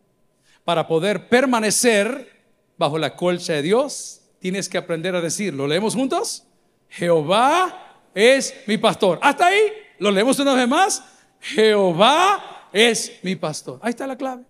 Para 0.64 0.88
poder 0.88 1.28
permanecer 1.30 2.40
bajo 2.78 2.98
la 2.98 3.16
colcha 3.16 3.54
de 3.54 3.62
Dios, 3.62 4.22
tienes 4.40 4.70
que 4.70 4.78
aprender 4.78 5.16
a 5.16 5.22
decirlo. 5.22 5.68
¿Leemos 5.68 5.96
juntos? 5.96 6.46
Jehová 6.90 8.02
es 8.14 8.54
mi 8.66 8.78
pastor. 8.78 9.20
Hasta 9.22 9.48
ahí, 9.48 9.60
lo 10.00 10.12
leemos 10.12 10.40
una 10.40 10.54
vez 10.54 10.68
más. 10.68 11.04
Jehová 11.40 12.68
es 12.74 13.20
mi 13.22 13.36
pastor. 13.36 13.80
Ahí 13.82 13.92
está 13.92 14.08
la 14.08 14.18
clave. 14.18 14.44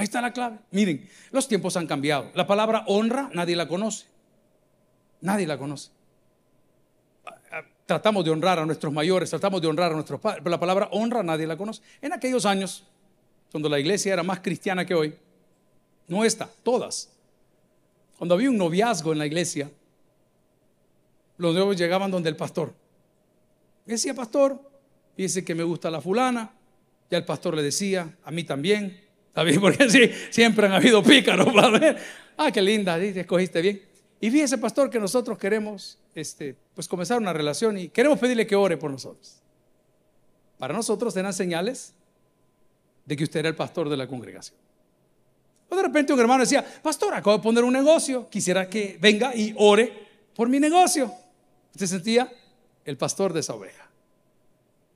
Ahí 0.00 0.04
está 0.04 0.22
la 0.22 0.32
clave. 0.32 0.56
Miren, 0.70 1.06
los 1.30 1.46
tiempos 1.46 1.76
han 1.76 1.86
cambiado. 1.86 2.30
La 2.32 2.46
palabra 2.46 2.84
honra 2.86 3.28
nadie 3.34 3.54
la 3.54 3.68
conoce. 3.68 4.06
Nadie 5.20 5.46
la 5.46 5.58
conoce. 5.58 5.90
Tratamos 7.84 8.24
de 8.24 8.30
honrar 8.30 8.58
a 8.58 8.64
nuestros 8.64 8.94
mayores, 8.94 9.28
tratamos 9.28 9.60
de 9.60 9.68
honrar 9.68 9.92
a 9.92 9.94
nuestros 9.94 10.18
padres, 10.18 10.40
pero 10.42 10.52
la 10.52 10.58
palabra 10.58 10.88
honra 10.92 11.22
nadie 11.22 11.46
la 11.46 11.54
conoce. 11.54 11.82
En 12.00 12.14
aquellos 12.14 12.46
años, 12.46 12.82
cuando 13.52 13.68
la 13.68 13.78
iglesia 13.78 14.14
era 14.14 14.22
más 14.22 14.40
cristiana 14.40 14.86
que 14.86 14.94
hoy, 14.94 15.14
no 16.08 16.24
esta, 16.24 16.48
todas. 16.62 17.10
Cuando 18.16 18.34
había 18.34 18.48
un 18.48 18.56
noviazgo 18.56 19.12
en 19.12 19.18
la 19.18 19.26
iglesia, 19.26 19.70
los 21.36 21.52
nuevos 21.52 21.76
llegaban 21.76 22.10
donde 22.10 22.30
el 22.30 22.36
pastor. 22.36 22.72
Y 23.86 23.90
decía, 23.90 24.14
pastor, 24.14 24.62
dice 25.14 25.44
que 25.44 25.54
me 25.54 25.62
gusta 25.62 25.90
la 25.90 26.00
fulana. 26.00 26.54
Ya 27.10 27.18
el 27.18 27.26
pastor 27.26 27.54
le 27.54 27.62
decía, 27.62 28.16
a 28.24 28.30
mí 28.30 28.44
también. 28.44 29.09
Porque 29.32 29.88
sí, 29.88 30.10
siempre 30.30 30.66
han 30.66 30.72
habido 30.72 31.02
pícaros. 31.02 31.48
Ah, 32.36 32.50
qué 32.50 32.62
linda, 32.62 32.98
escogiste 32.98 33.60
bien. 33.60 33.82
Y 34.20 34.30
fíjese, 34.30 34.58
pastor, 34.58 34.90
que 34.90 34.98
nosotros 34.98 35.38
queremos 35.38 35.98
este, 36.14 36.56
pues 36.74 36.88
comenzar 36.88 37.18
una 37.18 37.32
relación 37.32 37.78
y 37.78 37.88
queremos 37.88 38.18
pedirle 38.18 38.46
que 38.46 38.56
ore 38.56 38.76
por 38.76 38.90
nosotros. 38.90 39.40
Para 40.58 40.74
nosotros 40.74 41.16
eran 41.16 41.32
señales 41.32 41.94
de 43.06 43.16
que 43.16 43.24
usted 43.24 43.40
era 43.40 43.48
el 43.48 43.56
pastor 43.56 43.88
de 43.88 43.96
la 43.96 44.06
congregación. 44.06 44.58
O 45.70 45.76
de 45.76 45.82
repente 45.82 46.12
un 46.12 46.20
hermano 46.20 46.42
decía, 46.42 46.64
pastor, 46.82 47.14
acabo 47.14 47.36
de 47.36 47.42
poner 47.42 47.64
un 47.64 47.72
negocio, 47.72 48.28
quisiera 48.28 48.68
que 48.68 48.98
venga 49.00 49.34
y 49.34 49.54
ore 49.56 49.92
por 50.34 50.48
mi 50.48 50.60
negocio. 50.60 51.12
Usted 51.72 51.86
sentía 51.86 52.30
el 52.84 52.96
pastor 52.96 53.32
de 53.32 53.40
esa 53.40 53.54
oveja. 53.54 53.88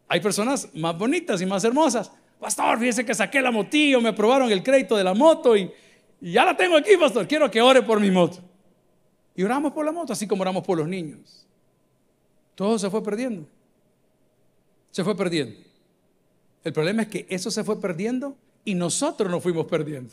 Hay 0.09 0.21
personas 0.21 0.69
más 0.75 0.99
bonitas 0.99 1.41
y 1.41 1.47
más 1.47 1.65
hermosas 1.65 2.11
pastor, 2.45 2.79
fíjese 2.79 3.07
que 3.07 3.15
saqué 3.15 3.41
la 3.41 3.51
motillo, 3.51 4.03
me 4.03 4.11
aprobaron 4.11 4.53
el 4.53 4.63
crédito 4.63 4.99
de 4.99 5.03
la 5.03 5.15
moto 5.15 5.57
y, 5.57 5.73
ya 6.21 6.45
la 6.45 6.55
tengo 6.55 6.77
aquí, 6.77 6.95
pastor, 6.99 7.27
quiero 7.27 7.51
que 7.51 7.63
ore 7.63 7.81
por 7.81 7.99
mi 7.99 8.11
moto. 8.11 8.39
Y 9.35 9.43
oramos 9.43 9.73
por 9.73 9.83
la 9.83 9.93
moto, 9.93 10.13
así 10.13 10.29
como 10.29 10.43
oramos 10.43 10.63
por 10.63 10.77
los 10.77 10.87
niños. 10.87 11.47
Todo 12.55 12.79
se 12.79 12.91
fue 12.91 13.03
perdiendo. 13.03 13.49
Se 14.91 15.03
fue 15.03 15.17
perdiendo. 15.17 15.59
El 16.63 16.75
problema 16.75 17.03
es 17.03 17.09
que 17.09 17.27
eso 17.31 17.51
se 17.51 17.65
fue 17.65 17.81
perdiendo 17.81 18.37
y 18.63 18.75
nosotros 18.75 19.31
nos 19.31 19.43
fuimos 19.43 19.65
perdiendo. 19.65 20.13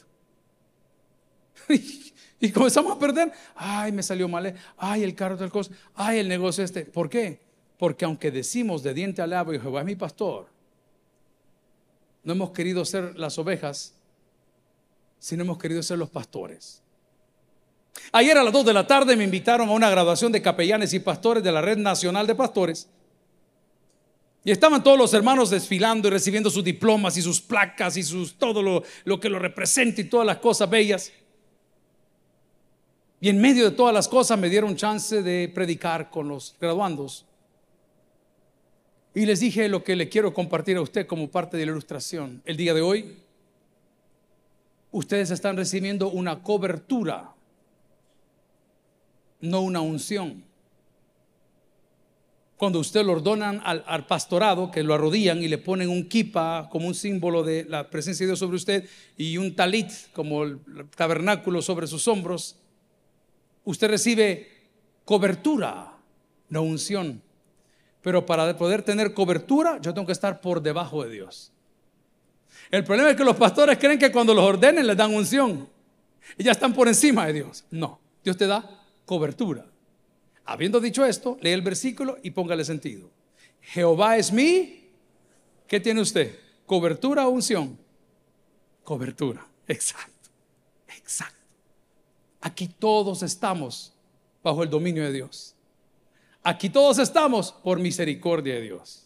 y 2.39 2.49
comenzamos 2.51 2.93
a 2.93 2.99
perder. 2.99 3.33
Ay, 3.55 3.91
me 3.91 4.03
salió 4.03 4.29
mal. 4.29 4.55
Ay, 4.77 5.03
el 5.03 5.15
carro 5.15 5.35
del 5.35 5.51
cosa. 5.51 5.71
Ay, 5.95 6.19
el 6.19 6.29
negocio 6.29 6.63
este. 6.63 6.85
¿Por 6.85 7.09
qué? 7.09 7.41
Porque 7.77 8.05
aunque 8.05 8.31
decimos 8.31 8.83
de 8.83 8.93
diente 8.93 9.21
al 9.21 9.33
y 9.53 9.59
Jehová 9.59 9.81
es 9.81 9.85
mi 9.85 9.95
pastor, 9.95 10.50
no 12.23 12.33
hemos 12.33 12.51
querido 12.51 12.85
ser 12.85 13.17
las 13.17 13.37
ovejas, 13.37 13.93
sino 15.19 15.43
hemos 15.43 15.57
querido 15.57 15.81
ser 15.83 15.97
los 15.97 16.09
pastores. 16.09 16.81
Ayer 18.11 18.37
a 18.37 18.43
las 18.43 18.53
2 18.53 18.65
de 18.65 18.73
la 18.73 18.87
tarde 18.87 19.15
me 19.15 19.23
invitaron 19.23 19.69
a 19.69 19.73
una 19.73 19.89
graduación 19.89 20.31
de 20.31 20.41
capellanes 20.41 20.93
y 20.93 20.99
pastores 20.99 21.43
de 21.43 21.51
la 21.51 21.61
Red 21.61 21.77
Nacional 21.77 22.27
de 22.27 22.35
Pastores. 22.35 22.87
Y 24.43 24.51
estaban 24.51 24.83
todos 24.83 24.97
los 24.97 25.13
hermanos 25.13 25.49
desfilando 25.49 26.07
y 26.07 26.11
recibiendo 26.11 26.49
sus 26.49 26.63
diplomas 26.63 27.15
y 27.17 27.21
sus 27.21 27.41
placas 27.41 27.95
y 27.97 28.03
sus, 28.03 28.35
todo 28.35 28.61
lo, 28.63 28.83
lo 29.03 29.19
que 29.19 29.29
lo 29.29 29.37
representa 29.37 30.01
y 30.01 30.05
todas 30.05 30.25
las 30.25 30.37
cosas 30.37 30.69
bellas. 30.69 31.11
Y 33.19 33.29
en 33.29 33.39
medio 33.39 33.69
de 33.69 33.75
todas 33.75 33.93
las 33.93 34.07
cosas 34.07 34.39
me 34.39 34.49
dieron 34.49 34.75
chance 34.75 35.21
de 35.21 35.51
predicar 35.53 36.09
con 36.09 36.27
los 36.27 36.55
graduandos. 36.59 37.25
Y 39.13 39.25
les 39.25 39.41
dije 39.41 39.67
lo 39.67 39.83
que 39.83 39.95
le 39.95 40.07
quiero 40.07 40.33
compartir 40.33 40.77
a 40.77 40.81
usted 40.81 41.05
como 41.05 41.29
parte 41.29 41.57
de 41.57 41.65
la 41.65 41.73
ilustración. 41.73 42.41
El 42.45 42.55
día 42.55 42.73
de 42.73 42.81
hoy, 42.81 43.17
ustedes 44.91 45.31
están 45.31 45.57
recibiendo 45.57 46.09
una 46.09 46.41
cobertura, 46.43 47.33
no 49.41 49.61
una 49.61 49.81
unción. 49.81 50.45
Cuando 52.55 52.79
usted 52.79 53.03
lo 53.03 53.13
ordonan 53.13 53.59
al, 53.65 54.05
pastorado, 54.05 54.71
que 54.71 54.83
lo 54.83 54.93
arrodillan 54.93 55.41
y 55.41 55.47
le 55.47 55.57
ponen 55.57 55.89
un 55.89 56.07
kipa 56.07 56.69
como 56.71 56.87
un 56.87 56.93
símbolo 56.93 57.43
de 57.43 57.65
la 57.65 57.89
presencia 57.89 58.23
de 58.23 58.29
Dios 58.29 58.39
sobre 58.39 58.55
usted 58.55 58.87
y 59.17 59.37
un 59.37 59.55
talit 59.55 59.91
como 60.13 60.43
el 60.43 60.59
tabernáculo 60.95 61.63
sobre 61.63 61.87
sus 61.87 62.07
hombros, 62.07 62.57
usted 63.65 63.89
recibe 63.89 64.47
cobertura, 65.03 65.97
no 66.49 66.61
unción. 66.61 67.23
Pero 68.01 68.25
para 68.25 68.57
poder 68.57 68.81
tener 68.81 69.13
cobertura, 69.13 69.79
yo 69.81 69.93
tengo 69.93 70.07
que 70.07 70.13
estar 70.13 70.41
por 70.41 70.61
debajo 70.61 71.03
de 71.03 71.11
Dios. 71.11 71.51
El 72.69 72.83
problema 72.83 73.11
es 73.11 73.15
que 73.15 73.23
los 73.23 73.35
pastores 73.35 73.77
creen 73.77 73.99
que 73.99 74.11
cuando 74.11 74.33
los 74.33 74.43
ordenen 74.43 74.87
les 74.87 74.97
dan 74.97 75.13
unción. 75.13 75.67
Y 76.37 76.43
ya 76.43 76.51
están 76.51 76.73
por 76.73 76.87
encima 76.87 77.27
de 77.27 77.33
Dios. 77.33 77.65
No, 77.69 77.99
Dios 78.23 78.37
te 78.37 78.47
da 78.47 78.85
cobertura. 79.05 79.65
Habiendo 80.45 80.79
dicho 80.79 81.05
esto, 81.05 81.37
lee 81.41 81.51
el 81.51 81.61
versículo 81.61 82.17
y 82.23 82.31
póngale 82.31 82.65
sentido. 82.65 83.09
Jehová 83.61 84.17
es 84.17 84.31
mi, 84.31 84.89
¿qué 85.67 85.79
tiene 85.79 86.01
usted? 86.01 86.37
¿Cobertura 86.65 87.27
o 87.27 87.31
unción? 87.31 87.77
Cobertura, 88.83 89.45
exacto, 89.67 90.29
exacto. 90.97 91.37
Aquí 92.41 92.67
todos 92.67 93.21
estamos 93.21 93.93
bajo 94.43 94.63
el 94.63 94.69
dominio 94.69 95.03
de 95.03 95.11
Dios. 95.11 95.55
Aquí 96.43 96.69
todos 96.71 96.97
estamos 96.97 97.51
por 97.51 97.79
misericordia 97.79 98.55
de 98.55 98.61
Dios. 98.61 99.05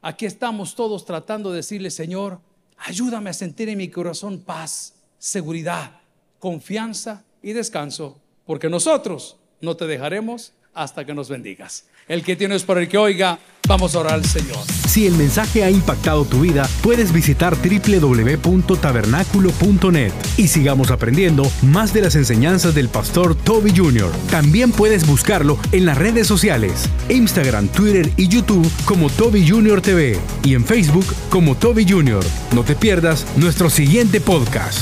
Aquí 0.00 0.26
estamos 0.26 0.76
todos 0.76 1.04
tratando 1.04 1.50
de 1.50 1.56
decirle, 1.56 1.90
Señor, 1.90 2.40
ayúdame 2.76 3.30
a 3.30 3.34
sentir 3.34 3.68
en 3.68 3.78
mi 3.78 3.88
corazón 3.88 4.40
paz, 4.40 4.94
seguridad, 5.18 6.00
confianza 6.38 7.24
y 7.42 7.52
descanso, 7.52 8.20
porque 8.46 8.68
nosotros 8.68 9.38
no 9.60 9.76
te 9.76 9.86
dejaremos 9.86 10.52
hasta 10.74 11.04
que 11.04 11.14
nos 11.14 11.28
bendigas. 11.28 11.84
El 12.08 12.24
que 12.24 12.34
tienes 12.36 12.62
por 12.64 12.78
el 12.78 12.88
que 12.88 12.98
oiga, 12.98 13.38
vamos 13.68 13.94
a 13.94 14.00
orar 14.00 14.14
al 14.14 14.24
Señor. 14.24 14.58
Si 14.88 15.06
el 15.06 15.14
mensaje 15.14 15.62
ha 15.64 15.70
impactado 15.70 16.24
tu 16.24 16.40
vida, 16.40 16.68
puedes 16.82 17.12
visitar 17.12 17.56
www.tabernaculo.net 17.56 20.12
y 20.36 20.48
sigamos 20.48 20.90
aprendiendo 20.90 21.48
más 21.62 21.94
de 21.94 22.02
las 22.02 22.16
enseñanzas 22.16 22.74
del 22.74 22.88
pastor 22.88 23.34
Toby 23.34 23.74
Jr. 23.76 24.10
También 24.30 24.72
puedes 24.72 25.06
buscarlo 25.06 25.58
en 25.70 25.86
las 25.86 25.96
redes 25.96 26.26
sociales, 26.26 26.90
Instagram, 27.08 27.68
Twitter 27.68 28.10
y 28.16 28.26
YouTube 28.28 28.68
como 28.84 29.08
Toby 29.10 29.48
Jr. 29.48 29.80
TV 29.80 30.18
y 30.44 30.54
en 30.54 30.64
Facebook 30.64 31.06
como 31.30 31.54
Toby 31.54 31.86
Jr. 31.88 32.24
No 32.54 32.64
te 32.64 32.74
pierdas 32.74 33.24
nuestro 33.36 33.70
siguiente 33.70 34.20
podcast. 34.20 34.80